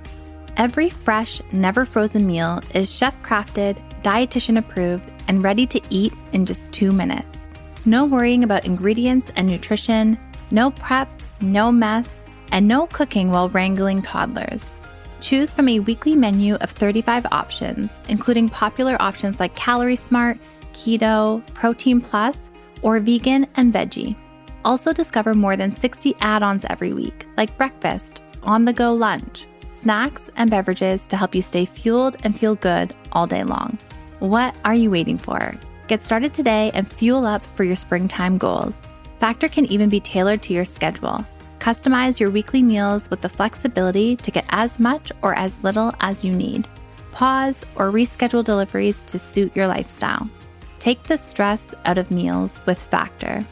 [0.58, 6.48] Every fresh, never frozen meal is chef crafted, dietitian approved, and ready to eat in
[6.48, 7.48] just two minutes.
[7.86, 10.18] No worrying about ingredients and nutrition,
[10.50, 11.10] no prep,
[11.42, 12.10] no mess,
[12.52, 14.66] and no cooking while wrangling toddlers.
[15.22, 20.40] Choose from a weekly menu of 35 options, including popular options like Calorie Smart,
[20.74, 22.50] Keto, Protein Plus,
[22.82, 24.16] or Vegan and Veggie.
[24.66, 29.46] Also, discover more than 60 add ons every week, like breakfast, on the go lunch,
[29.80, 33.78] snacks, and beverages to help you stay fueled and feel good all day long.
[34.20, 35.56] What are you waiting for?
[35.88, 38.78] Get started today and fuel up for your springtime goals.
[39.20, 41.26] Factor can even be tailored to your schedule.
[41.60, 46.24] Customize your weekly meals with the flexibility to get as much or as little as
[46.26, 46.68] you need.
[47.12, 50.30] Pause or reschedule deliveries to suit your lifestyle.
[50.80, 53.46] Take the stress out of meals with Factor.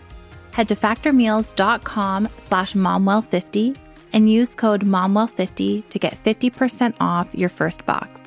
[0.52, 3.76] Head to factormeals.com slash momwell50
[4.14, 8.22] and use code MOMWELL50 to get 50% off your first box.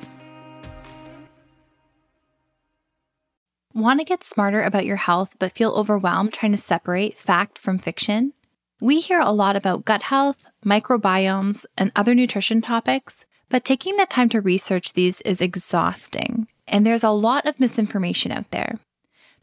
[3.73, 7.77] Want to get smarter about your health but feel overwhelmed trying to separate fact from
[7.77, 8.33] fiction?
[8.81, 14.05] We hear a lot about gut health, microbiomes, and other nutrition topics, but taking the
[14.05, 18.79] time to research these is exhausting, and there's a lot of misinformation out there.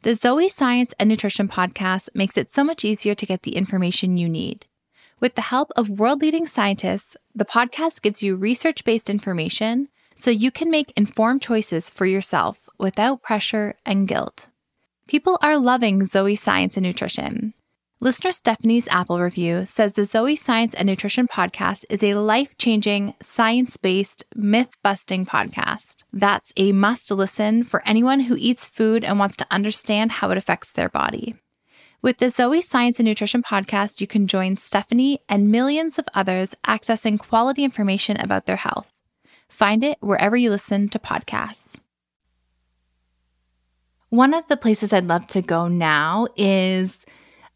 [0.03, 4.17] The Zoe Science and Nutrition podcast makes it so much easier to get the information
[4.17, 4.67] you need.
[5.19, 10.31] With the help of world leading scientists, the podcast gives you research based information so
[10.31, 14.49] you can make informed choices for yourself without pressure and guilt.
[15.09, 17.55] People are loving Zoe Science and Nutrition.
[17.99, 23.15] Listener Stephanie's Apple review says the Zoe Science and Nutrition podcast is a life changing,
[23.23, 26.05] science based, myth busting podcast.
[26.13, 30.37] That's a must listen for anyone who eats food and wants to understand how it
[30.37, 31.37] affects their body.
[32.07, 36.55] With the Zoe Science and Nutrition podcast, you can join Stephanie and millions of others
[36.65, 38.93] accessing quality information about their health.
[39.49, 41.81] Find it wherever you listen to podcasts.
[44.11, 47.05] One of the places I'd love to go now is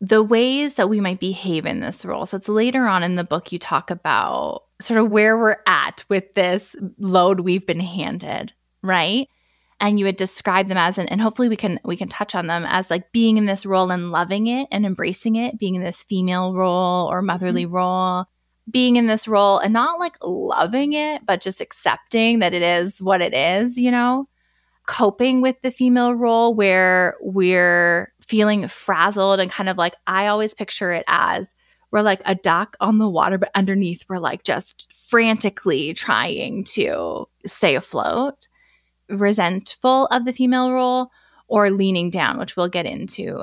[0.01, 2.27] the ways that we might behave in this role.
[2.27, 6.03] So it's later on in the book you talk about sort of where we're at
[6.09, 9.29] with this load we've been handed, right?
[9.81, 12.47] And you would describe them as and, and hopefully we can we can touch on
[12.47, 15.83] them as like being in this role and loving it and embracing it being in
[15.83, 17.75] this female role or motherly mm-hmm.
[17.75, 18.25] role
[18.71, 23.01] being in this role and not like loving it but just accepting that it is
[23.01, 24.29] what it is you know
[24.87, 30.55] coping with the female role where we're feeling frazzled and kind of like i always
[30.55, 31.55] picture it as
[31.91, 37.27] we're like a duck on the water but underneath we're like just frantically trying to
[37.47, 38.47] stay afloat
[39.11, 41.11] resentful of the female role
[41.49, 43.43] or leaning down, which we'll get into.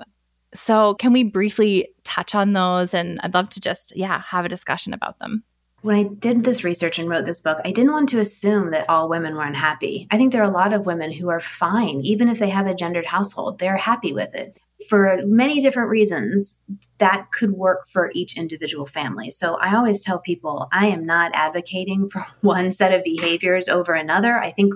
[0.53, 2.93] So, can we briefly touch on those?
[2.93, 5.43] And I'd love to just, yeah, have a discussion about them.
[5.81, 8.89] When I did this research and wrote this book, I didn't want to assume that
[8.89, 10.07] all women were unhappy.
[10.09, 12.65] I think there are a lot of women who are fine, even if they have
[12.65, 14.57] a gendered household, they're happy with it.
[14.89, 16.61] For many different reasons,
[16.97, 19.29] that could work for each individual family.
[19.29, 23.93] So I always tell people I am not advocating for one set of behaviors over
[23.93, 24.39] another.
[24.39, 24.73] I think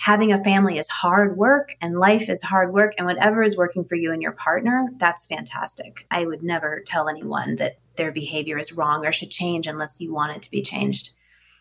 [0.00, 3.84] having a family is hard work and life is hard work and whatever is working
[3.84, 6.06] for you and your partner that's fantastic.
[6.10, 10.14] I would never tell anyone that their behavior is wrong or should change unless you
[10.14, 11.10] want it to be changed.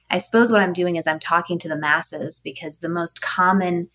[0.10, 3.90] I suppose what i'm doing is i'm talking to the masses because the most common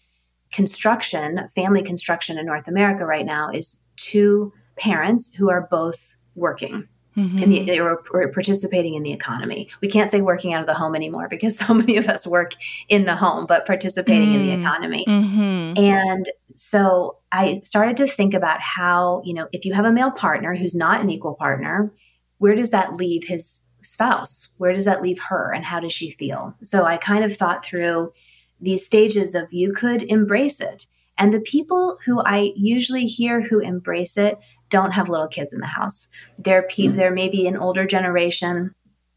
[0.52, 6.86] construction family construction in north america right now is two parents who are both working
[7.16, 7.38] Mm-hmm.
[7.38, 9.68] In the, or, or participating in the economy.
[9.80, 12.54] We can't say working out of the home anymore because so many of us work
[12.88, 14.40] in the home, but participating mm-hmm.
[14.40, 14.60] in the mm.
[14.60, 15.04] economy.
[15.06, 15.84] Mm-hmm.
[15.84, 20.10] And so I started to think about how, you know, if you have a male
[20.10, 21.92] partner who's not an equal partner,
[22.38, 24.48] where does that leave his spouse?
[24.58, 25.52] Where does that leave her?
[25.52, 26.54] And how does she feel?
[26.62, 28.12] So I kind of thought through
[28.60, 30.86] these stages of you could embrace it.
[31.16, 34.38] And the people who I usually hear who embrace it
[34.74, 36.10] don't have little kids in the house.
[36.36, 36.96] They're pe- mm-hmm.
[36.96, 38.74] they're maybe an older generation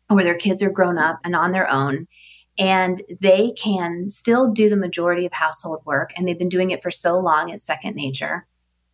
[0.08, 2.06] or their kids are grown up and on their own
[2.60, 6.84] and they can still do the majority of household work and they've been doing it
[6.84, 8.46] for so long it's second nature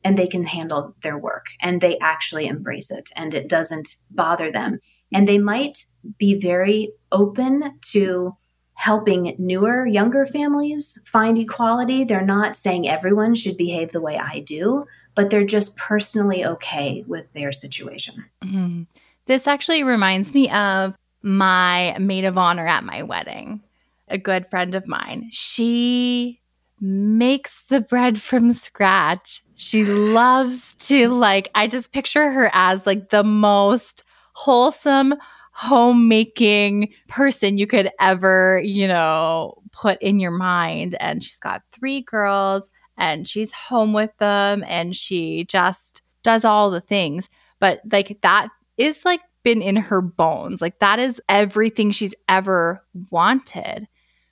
[0.06, 4.50] and they can handle their work and they actually embrace it and it doesn't bother
[4.50, 4.80] them
[5.14, 5.86] and they might
[6.18, 8.36] be very open to
[8.76, 14.40] helping newer younger families find equality they're not saying everyone should behave the way i
[14.40, 14.86] do
[15.16, 18.26] but they're just personally okay with their situation.
[18.44, 18.84] Mm-hmm.
[19.26, 23.62] This actually reminds me of my maid of honor at my wedding,
[24.10, 25.30] a good friend of mine.
[25.32, 26.42] She
[26.82, 29.42] makes the bread from scratch.
[29.56, 34.04] She loves to like I just picture her as like the most
[34.34, 35.16] wholesome
[35.54, 42.02] homemaking person you could ever, you know, put in your mind and she's got three
[42.02, 47.30] girls and she's home with them and she just does all the things.
[47.60, 50.62] But like that is like been in her bones.
[50.62, 53.88] Like that is everything she's ever wanted.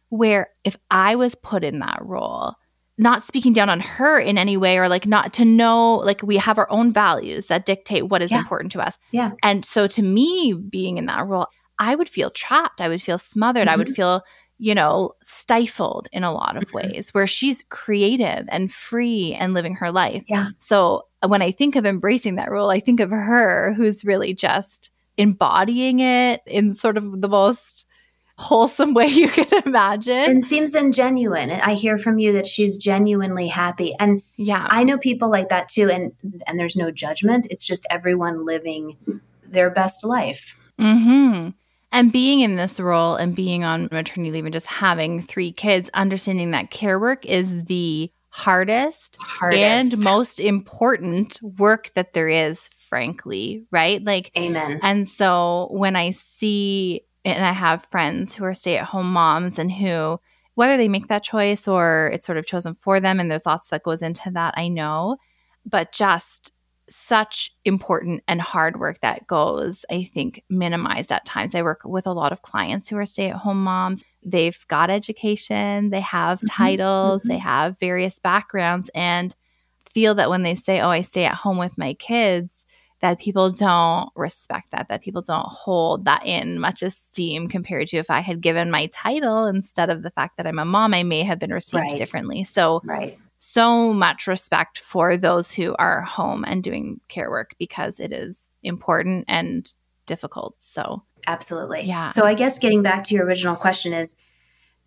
[0.09, 2.55] Where if I was put in that role,
[2.97, 6.38] not speaking down on her in any way or like not to know like we
[6.38, 8.39] have our own values that dictate what is yeah.
[8.39, 8.97] important to us.
[9.12, 9.32] Yeah.
[9.41, 11.47] And so to me being in that role,
[11.80, 12.80] I would feel trapped.
[12.80, 13.68] I would feel smothered.
[13.68, 13.74] Mm-hmm.
[13.74, 13.95] I would mm-hmm.
[13.95, 14.22] feel
[14.62, 16.93] you know, stifled in a lot of mm-hmm.
[16.93, 20.24] ways where she's creative and free and living her life.
[20.28, 20.49] Yeah.
[20.59, 24.91] So when I think of embracing that role, I think of her who's really just
[25.18, 27.88] embodying it in sort of the most
[28.38, 30.14] wholesome way you could imagine.
[30.16, 31.59] And seems ingenuine.
[31.59, 33.95] I hear from you that she's genuinely happy.
[33.99, 34.68] And yeah.
[34.70, 36.12] I know people like that too and
[36.45, 37.47] and there's no judgment.
[37.49, 38.95] It's just everyone living
[39.43, 40.55] their best life.
[40.80, 41.55] Mhm.
[41.92, 45.89] And being in this role and being on maternity leave and just having three kids,
[45.94, 49.94] understanding that care work is the hardest, hardest.
[49.94, 54.04] and most important work that there is, frankly, right?
[54.04, 54.80] Like, amen.
[54.82, 59.60] And so when I see, and I have friends who are stay at home moms
[59.60, 60.20] and who,
[60.56, 63.70] whether they make that choice or it's sort of chosen for them, and there's lots
[63.70, 65.18] that goes into that, I know,
[65.66, 66.54] but just
[66.92, 71.56] such important and hard work that goes, I think, minimized at times.
[71.56, 74.04] I work with a lot of clients who are stay at home moms.
[74.24, 76.48] They've got education, they have mm-hmm.
[76.48, 77.30] titles, mm-hmm.
[77.30, 79.36] they have various backgrounds, and
[79.89, 82.66] feel that when they say, Oh, I stay at home with my kids,
[83.00, 87.98] that people don't respect that, that people don't hold that in much esteem compared to
[87.98, 91.02] if I had given my title instead of the fact that I'm a mom, I
[91.02, 91.98] may have been received right.
[91.98, 92.44] differently.
[92.44, 98.00] So, right so much respect for those who are home and doing care work because
[98.00, 99.74] it is important and
[100.06, 100.62] difficult.
[100.62, 101.82] So, absolutely.
[101.82, 102.10] Yeah.
[102.10, 104.16] So, I guess getting back to your original question is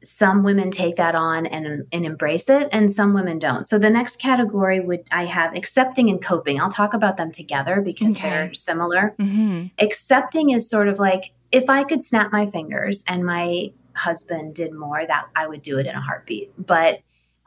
[0.04, 3.66] some women take that on and, and embrace it, and some women don't.
[3.66, 6.60] So, the next category would I have accepting and coping.
[6.60, 8.30] I'll talk about them together because okay.
[8.30, 9.16] they're similar.
[9.18, 9.66] Mm-hmm.
[9.80, 14.72] Accepting is sort of like if I could snap my fingers and my husband did
[14.72, 16.52] more, that I would do it in a heartbeat.
[16.56, 17.00] But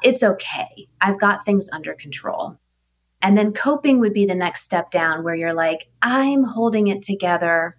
[0.04, 0.88] it's okay.
[1.02, 2.58] I've got things under control.
[3.22, 7.02] And then coping would be the next step down where you're like, I'm holding it
[7.02, 7.76] together,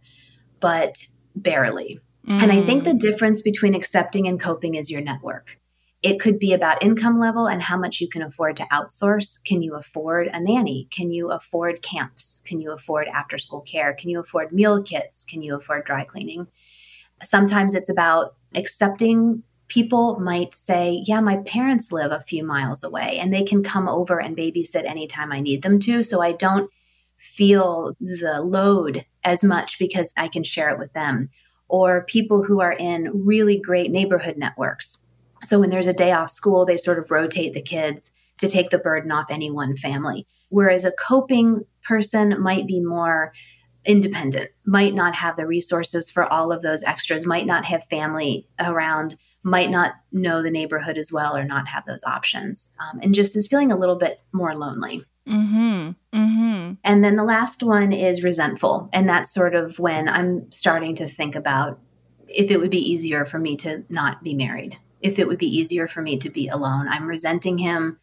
[0.60, 1.06] but
[1.36, 2.00] barely.
[2.26, 2.42] Mm.
[2.42, 2.98] And I think the mm.
[2.98, 5.60] difference between accepting and coping is your network.
[6.02, 9.42] It could be about income level and how much you can afford to outsource.
[9.44, 10.86] Can you afford a nanny?
[10.90, 12.42] Can you afford camps?
[12.46, 13.94] Can you afford after school care?
[13.94, 15.24] Can you afford meal kits?
[15.24, 16.46] Can you afford dry cleaning?
[17.24, 23.18] Sometimes it's about accepting people might say, Yeah, my parents live a few miles away
[23.18, 26.02] and they can come over and babysit anytime I need them to.
[26.02, 26.70] So I don't
[27.18, 31.30] feel the load as much because I can share it with them.
[31.68, 35.06] Or people who are in really great neighborhood networks.
[35.42, 38.70] So when there's a day off school, they sort of rotate the kids to take
[38.70, 40.26] the burden off any one family.
[40.48, 43.32] Whereas a coping person might be more
[43.84, 48.46] independent, might not have the resources for all of those extras, might not have family
[48.58, 53.14] around might not know the neighborhood as well or not have those options um, and
[53.14, 55.04] just is feeling a little bit more lonely.
[55.28, 55.90] Mm-hmm.
[56.18, 56.72] Mm-hmm.
[56.84, 58.88] And then the last one is resentful.
[58.92, 61.78] And that's sort of when I'm starting to think about
[62.28, 65.46] if it would be easier for me to not be married, if it would be
[65.46, 66.88] easier for me to be alone.
[66.88, 67.98] I'm resenting him.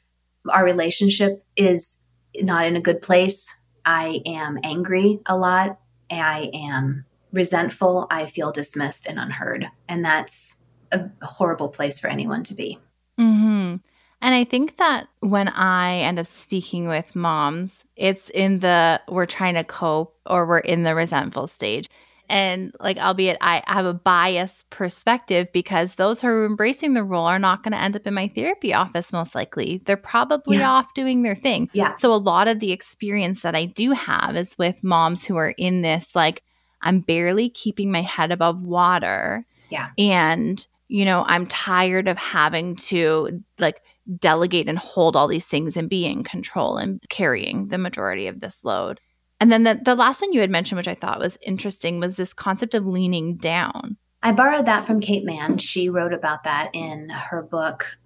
[0.49, 1.99] Our relationship is
[2.35, 3.59] not in a good place.
[3.85, 5.79] I am angry a lot.
[6.09, 8.07] I am resentful.
[8.09, 9.65] I feel dismissed and unheard.
[9.87, 10.61] And that's
[10.95, 12.79] a horrible place for anyone to be.
[13.19, 13.75] Mm-hmm.
[14.21, 19.25] And I think that when I end up speaking with moms, it's in the we're
[19.25, 21.87] trying to cope or we're in the resentful stage.
[22.27, 27.25] And like, albeit I have a biased perspective because those who are embracing the role
[27.25, 29.83] are not going to end up in my therapy office, most likely.
[29.85, 30.71] They're probably yeah.
[30.71, 31.69] off doing their thing.
[31.73, 31.93] Yeah.
[31.95, 35.51] So, a lot of the experience that I do have is with moms who are
[35.51, 36.41] in this, like,
[36.81, 39.45] I'm barely keeping my head above water.
[39.69, 39.89] Yeah.
[39.99, 43.81] And you know, I'm tired of having to like
[44.19, 48.39] delegate and hold all these things and be in control and carrying the majority of
[48.39, 48.99] this load.
[49.39, 52.15] And then the, the last one you had mentioned, which I thought was interesting, was
[52.15, 53.97] this concept of leaning down.
[54.23, 55.57] I borrowed that from Kate Manne.
[55.57, 57.97] She wrote about that in her book,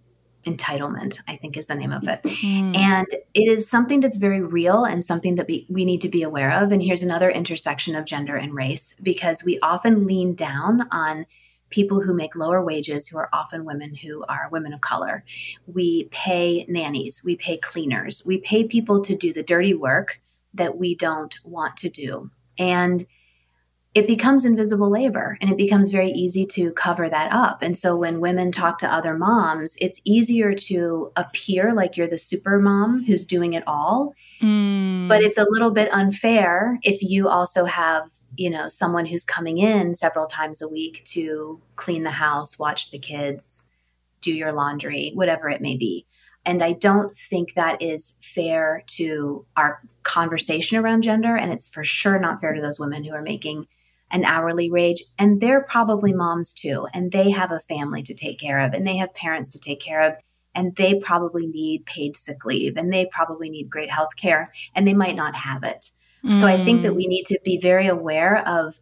[0.45, 2.23] Entitlement, I think is the name of it.
[2.23, 2.75] Mm.
[2.75, 6.23] And it is something that's very real and something that we, we need to be
[6.23, 6.71] aware of.
[6.71, 11.25] And here's another intersection of gender and race because we often lean down on
[11.69, 15.23] people who make lower wages, who are often women who are women of color.
[15.67, 20.21] We pay nannies, we pay cleaners, we pay people to do the dirty work
[20.53, 22.31] that we don't want to do.
[22.57, 23.05] And
[23.95, 27.63] it becomes invisible labor and it becomes very easy to cover that up.
[27.63, 32.17] And so when women talk to other moms, it's easier to appear like you're the
[32.17, 34.13] super mom who's doing it all.
[34.41, 35.07] Mm.
[35.07, 38.09] But it's a little bit unfair if you also have,
[38.39, 42.89] you know, someone who's coming in several times a week to clean the house, watch
[42.89, 43.65] the kids,
[44.21, 46.05] do your laundry, whatever it may be.
[46.45, 51.35] And I don't think that is fair to our conversation around gender.
[51.35, 53.67] And it's for sure not fair to those women who are making
[54.09, 55.03] an hourly wage.
[55.17, 56.87] And they're probably moms too.
[56.93, 59.81] And they have a family to take care of and they have parents to take
[59.81, 60.13] care of.
[60.55, 64.87] And they probably need paid sick leave and they probably need great health care and
[64.87, 65.89] they might not have it.
[66.23, 66.39] Mm.
[66.39, 68.79] So I think that we need to be very aware of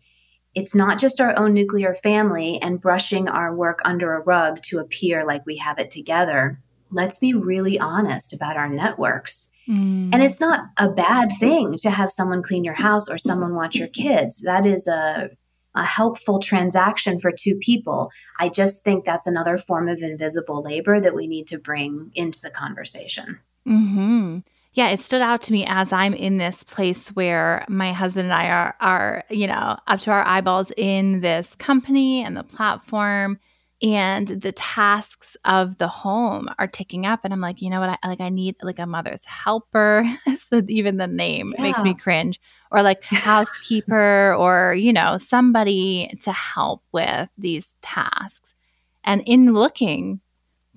[0.56, 4.80] it's not just our own nuclear family and brushing our work under a rug to
[4.80, 6.60] appear like we have it together.
[6.90, 10.10] Let's be really honest about our networks Mm.
[10.14, 13.76] And it's not a bad thing to have someone clean your house or someone watch
[13.76, 14.42] your kids.
[14.44, 15.30] That is a,
[15.76, 18.12] a helpful transaction for two people.
[18.40, 22.40] I just think that's another form of invisible labor that we need to bring into
[22.42, 23.40] the conversation.
[23.68, 24.40] Mm-hmm.
[24.78, 28.34] Yeah, it stood out to me as I'm in this place where my husband and
[28.34, 33.39] I are, are, you know, up to our eyeballs in this company and the platform
[33.82, 37.99] and the tasks of the home are ticking up and i'm like you know what?
[38.01, 40.05] I like i need like a mother's helper.
[40.49, 41.63] So even the name yeah.
[41.63, 42.39] makes me cringe.
[42.71, 48.53] Or like housekeeper or you know somebody to help with these tasks.
[49.03, 50.21] And in looking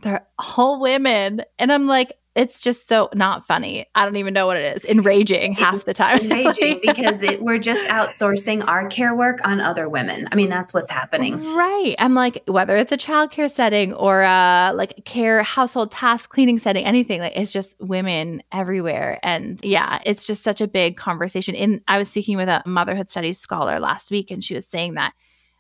[0.03, 0.27] they're
[0.57, 3.87] all women and i'm like it's just so not funny.
[3.95, 4.85] I don't even know what it is.
[4.85, 6.21] Enraging half the time.
[6.21, 10.29] Enraging because it, we're just outsourcing our care work on other women.
[10.31, 11.55] I mean, that's what's happening.
[11.55, 11.97] Right.
[11.99, 16.85] I'm like, whether it's a childcare setting or a like care household task cleaning setting,
[16.85, 19.19] anything, like it's just women everywhere.
[19.25, 21.57] And yeah, it's just such a big conversation.
[21.57, 24.95] In I was speaking with a motherhood studies scholar last week, and she was saying
[24.95, 25.15] that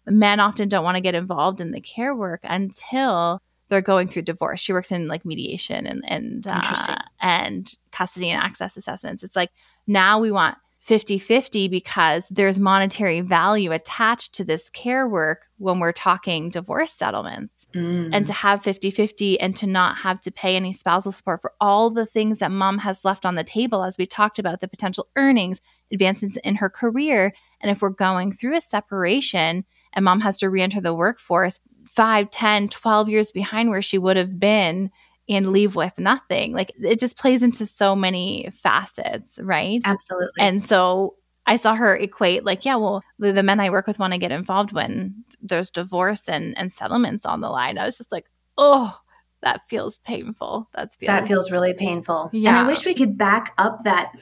[0.06, 4.22] men often don't want to get involved in the care work until they're going through
[4.22, 4.60] divorce.
[4.60, 9.22] She works in like mediation and and uh, and custody and access assessments.
[9.22, 9.50] It's like
[9.86, 15.92] now we want 50-50 because there's monetary value attached to this care work when we're
[15.92, 17.66] talking divorce settlements.
[17.74, 18.10] Mm.
[18.12, 21.90] And to have 50-50 and to not have to pay any spousal support for all
[21.90, 25.06] the things that mom has left on the table as we talked about the potential
[25.16, 25.60] earnings,
[25.92, 30.48] advancements in her career, and if we're going through a separation and mom has to
[30.48, 31.60] re-enter the workforce,
[31.90, 34.90] 5, 10, 12 years behind where she would have been
[35.28, 36.52] and leave with nothing.
[36.52, 39.80] Like it just plays into so many facets, right?
[39.84, 40.40] Absolutely.
[40.40, 41.16] And so
[41.46, 44.18] I saw her equate like, yeah, well, the, the men I work with want to
[44.18, 47.76] get involved when there's divorce and, and settlements on the line.
[47.76, 48.26] I was just like,
[48.56, 48.96] oh,
[49.42, 50.68] that feels painful.
[50.72, 52.30] That's feels, that feels really painful.
[52.32, 52.50] Yeah.
[52.50, 54.12] And I wish we could back up that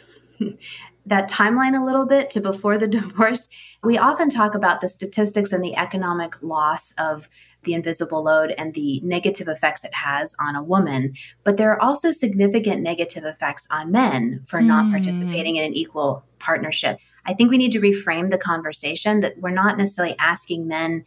[1.07, 3.49] that timeline a little bit to before the divorce.
[3.83, 7.29] We often talk about the statistics and the economic loss of
[7.69, 11.13] the invisible load and the negative effects it has on a woman.
[11.45, 14.91] But there are also significant negative effects on men for not mm.
[14.93, 16.99] participating in an equal partnership.
[17.27, 21.05] I think we need to reframe the conversation that we're not necessarily asking men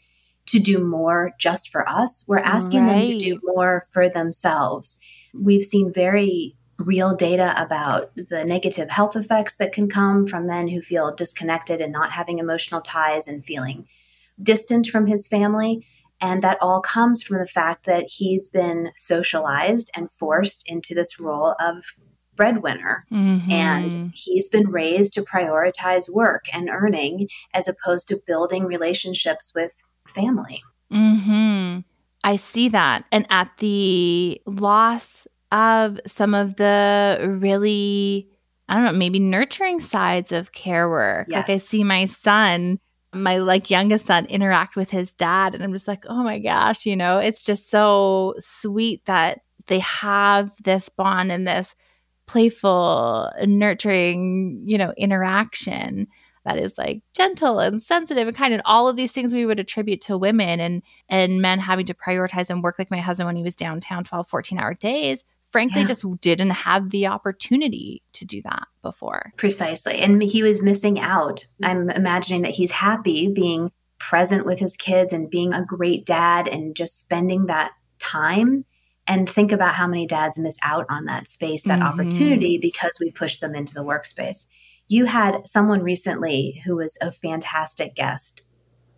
[0.48, 3.04] to do more just for us, we're asking right.
[3.04, 5.00] them to do more for themselves.
[5.34, 10.68] We've seen very real data about the negative health effects that can come from men
[10.68, 13.88] who feel disconnected and not having emotional ties and feeling
[14.42, 15.86] distant from his family.
[16.22, 21.20] And that all comes from the fact that he's been socialized and forced into this
[21.20, 21.84] role of
[22.36, 23.06] breadwinner.
[23.12, 23.52] Mm-hmm.
[23.52, 29.74] And he's been raised to prioritize work and earning as opposed to building relationships with
[30.08, 30.62] family.
[30.92, 31.80] Mm-hmm.
[32.24, 33.06] I see that.
[33.12, 38.30] And at the loss of some of the really,
[38.70, 41.28] I don't know, maybe nurturing sides of care work.
[41.30, 41.50] Yes.
[41.50, 42.80] Like I see my son
[43.14, 46.86] my like youngest son interact with his dad and i'm just like oh my gosh
[46.86, 47.18] you know?
[47.18, 51.76] It's just so sweet that they have this bond and this
[52.26, 56.08] playful nurturing you know interaction
[56.46, 59.60] that is like gentle and sensitive and kind and all of these things we would
[59.60, 63.36] attribute to women and and men having to prioritize and work like my husband when
[63.36, 65.88] he was downtown 12 14 hour days frankly yeah.
[65.88, 69.34] just didn't have the opportunity to do that before.
[69.38, 70.00] Precisely.
[70.00, 71.46] And he was missing out.
[71.64, 76.48] I'm imagining that he's happy being present with his kids and being a great dad
[76.48, 78.66] and just spending that time
[79.08, 81.88] and think about how many dads miss out on that space, that mm-hmm.
[81.88, 84.48] opportunity because we push them into the workspace.
[84.88, 88.48] You had someone recently who was a fantastic guest.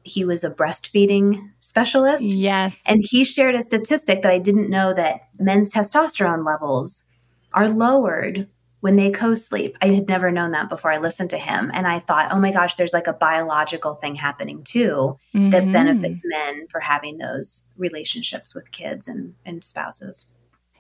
[0.03, 2.23] He was a breastfeeding specialist.
[2.23, 2.79] Yes.
[2.85, 7.07] And he shared a statistic that I didn't know that men's testosterone levels
[7.51, 8.47] are lowered
[8.81, 9.75] when they co sleep.
[9.81, 11.71] I had never known that before I listened to him.
[11.73, 15.49] And I thought, oh my gosh, there's like a biological thing happening too mm-hmm.
[15.49, 20.27] that benefits men for having those relationships with kids and, and spouses.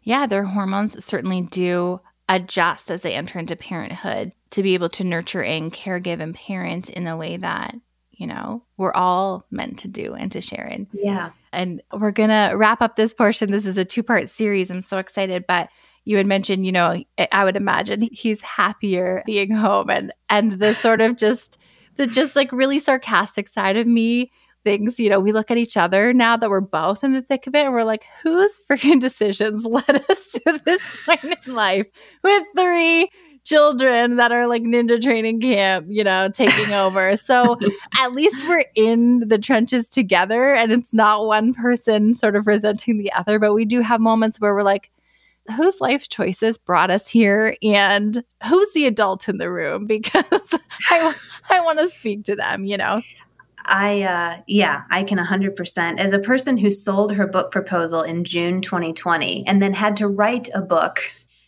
[0.03, 5.03] Yeah, their hormones certainly do adjust as they enter into parenthood to be able to
[5.03, 7.73] nurture and caregive and parent in a way that
[8.23, 10.87] you know we're all meant to do and to share in.
[10.93, 11.31] Yeah.
[11.51, 13.51] And we're gonna wrap up this portion.
[13.51, 14.71] This is a two part series.
[14.71, 15.43] I'm so excited.
[15.45, 15.67] But
[16.05, 17.01] you had mentioned you know
[17.31, 21.57] i would imagine he's happier being home and and the sort of just
[21.95, 24.29] the just like really sarcastic side of me
[24.63, 27.47] things, you know, we look at each other now that we're both in the thick
[27.47, 31.87] of it and we're like, whose freaking decisions led us to this point in life?
[32.23, 33.09] With three
[33.43, 37.15] children that are like ninja training camp, you know, taking over.
[37.17, 37.57] So
[37.99, 42.97] at least we're in the trenches together and it's not one person sort of resenting
[42.97, 44.89] the other, but we do have moments where we're like,
[45.57, 51.13] whose life choices brought us here and who's the adult in the room because I,
[51.49, 53.01] I want to speak to them, you know?
[53.65, 55.99] I, uh, yeah, I can 100%.
[55.99, 60.07] As a person who sold her book proposal in June 2020 and then had to
[60.07, 60.99] write a book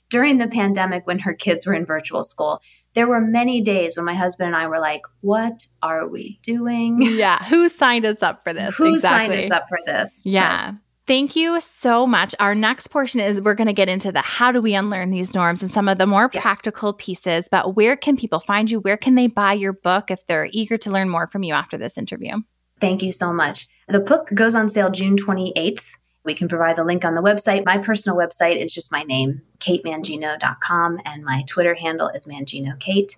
[0.09, 2.61] during the pandemic when her kids were in virtual school,
[2.93, 7.01] there were many days when my husband and I were like, what are we doing?
[7.01, 7.37] Yeah.
[7.45, 8.75] Who signed us up for this?
[8.75, 9.35] Who exactly.
[9.35, 10.21] signed us up for this?
[10.25, 10.73] Yeah.
[11.07, 12.33] Thank you so much.
[12.39, 15.35] Our next portion is we're going to get into the how do we unlearn these
[15.35, 16.41] norms and some of the more yes.
[16.41, 17.47] practical pieces.
[17.49, 18.79] But where can people find you?
[18.79, 21.77] Where can they buy your book if they're eager to learn more from you after
[21.77, 22.37] this interview?
[22.79, 23.67] Thank you so much.
[23.87, 25.85] The book goes on sale June 28th.
[26.25, 27.65] We can provide the link on the website.
[27.65, 33.15] My personal website is just my name, katemangino.com, and my Twitter handle is manginokate.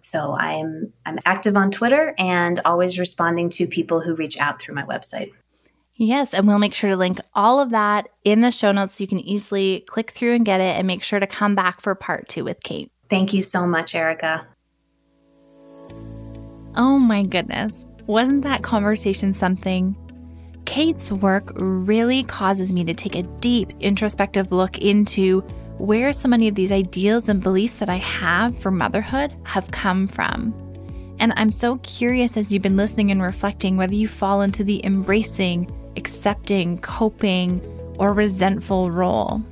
[0.00, 4.74] So I'm I'm active on Twitter and always responding to people who reach out through
[4.74, 5.32] my website.
[5.96, 9.04] Yes, and we'll make sure to link all of that in the show notes so
[9.04, 11.94] you can easily click through and get it and make sure to come back for
[11.94, 12.90] part two with Kate.
[13.08, 14.46] Thank you so much, Erica.
[16.74, 17.84] Oh my goodness.
[18.06, 19.94] Wasn't that conversation something?
[20.64, 25.40] Kate's work really causes me to take a deep introspective look into
[25.78, 30.06] where so many of these ideals and beliefs that I have for motherhood have come
[30.06, 30.54] from.
[31.18, 34.84] And I'm so curious as you've been listening and reflecting whether you fall into the
[34.84, 37.60] embracing, accepting, coping,
[37.98, 39.42] or resentful role.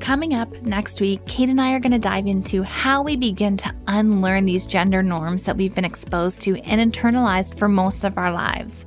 [0.00, 3.56] Coming up next week, Kate and I are going to dive into how we begin
[3.58, 8.16] to unlearn these gender norms that we've been exposed to and internalized for most of
[8.16, 8.86] our lives.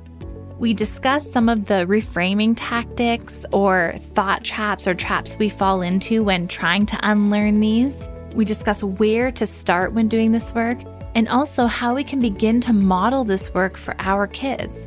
[0.58, 6.22] We discuss some of the reframing tactics or thought traps or traps we fall into
[6.22, 8.08] when trying to unlearn these.
[8.34, 10.78] We discuss where to start when doing this work
[11.16, 14.86] and also how we can begin to model this work for our kids.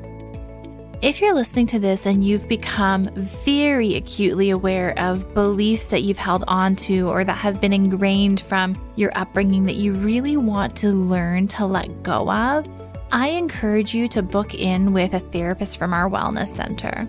[1.01, 6.17] If you're listening to this and you've become very acutely aware of beliefs that you've
[6.17, 10.77] held on to or that have been ingrained from your upbringing that you really want
[10.77, 12.67] to learn to let go of,
[13.11, 17.07] I encourage you to book in with a therapist from our Wellness Center.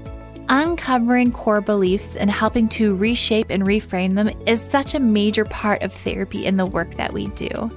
[0.49, 5.83] Uncovering core beliefs and helping to reshape and reframe them is such a major part
[5.83, 7.71] of therapy in the work that we do.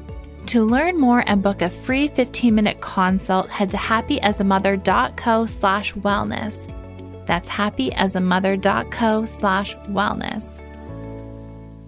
[0.47, 7.25] To learn more and book a free 15-minute consult, head to happyasamother.co slash wellness.
[7.25, 10.61] That's happyasamother.co slash wellness.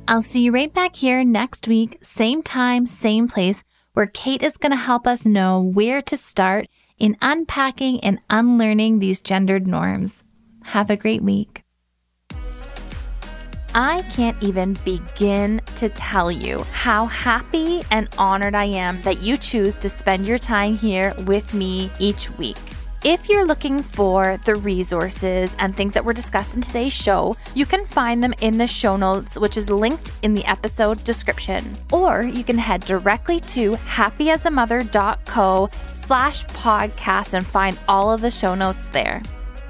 [0.08, 3.64] I'll see you right back here next week, same time, same place,
[3.94, 6.68] where Kate is going to help us know where to start
[6.98, 10.24] in unpacking and unlearning these gendered norms.
[10.64, 11.64] Have a great week.
[13.76, 19.36] I can't even begin to tell you how happy and honored I am that you
[19.36, 22.58] choose to spend your time here with me each week.
[23.06, 27.66] If you're looking for the resources and things that were discussed in today's show, you
[27.66, 31.66] can find them in the show notes, which is linked in the episode description.
[31.92, 38.56] Or you can head directly to happyasamother.co slash podcast and find all of the show
[38.56, 39.22] notes there.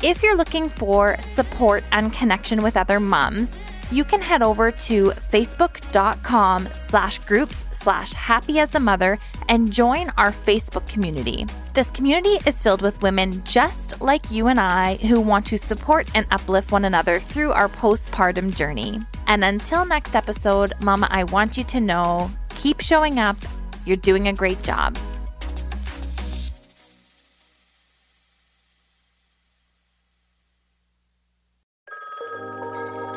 [0.04, 3.58] If you're looking for support and connection with other moms,
[3.92, 9.20] you can head over to facebook.com slash groups slash happy as a mother
[9.50, 11.46] and join our Facebook community.
[11.74, 16.10] This community is filled with women just like you and I who want to support
[16.16, 19.02] and uplift one another through our postpartum journey.
[19.28, 23.36] And until next episode, Mama, I want you to know keep showing up.
[23.86, 24.98] You're doing a great job.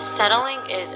[0.00, 0.95] Settling is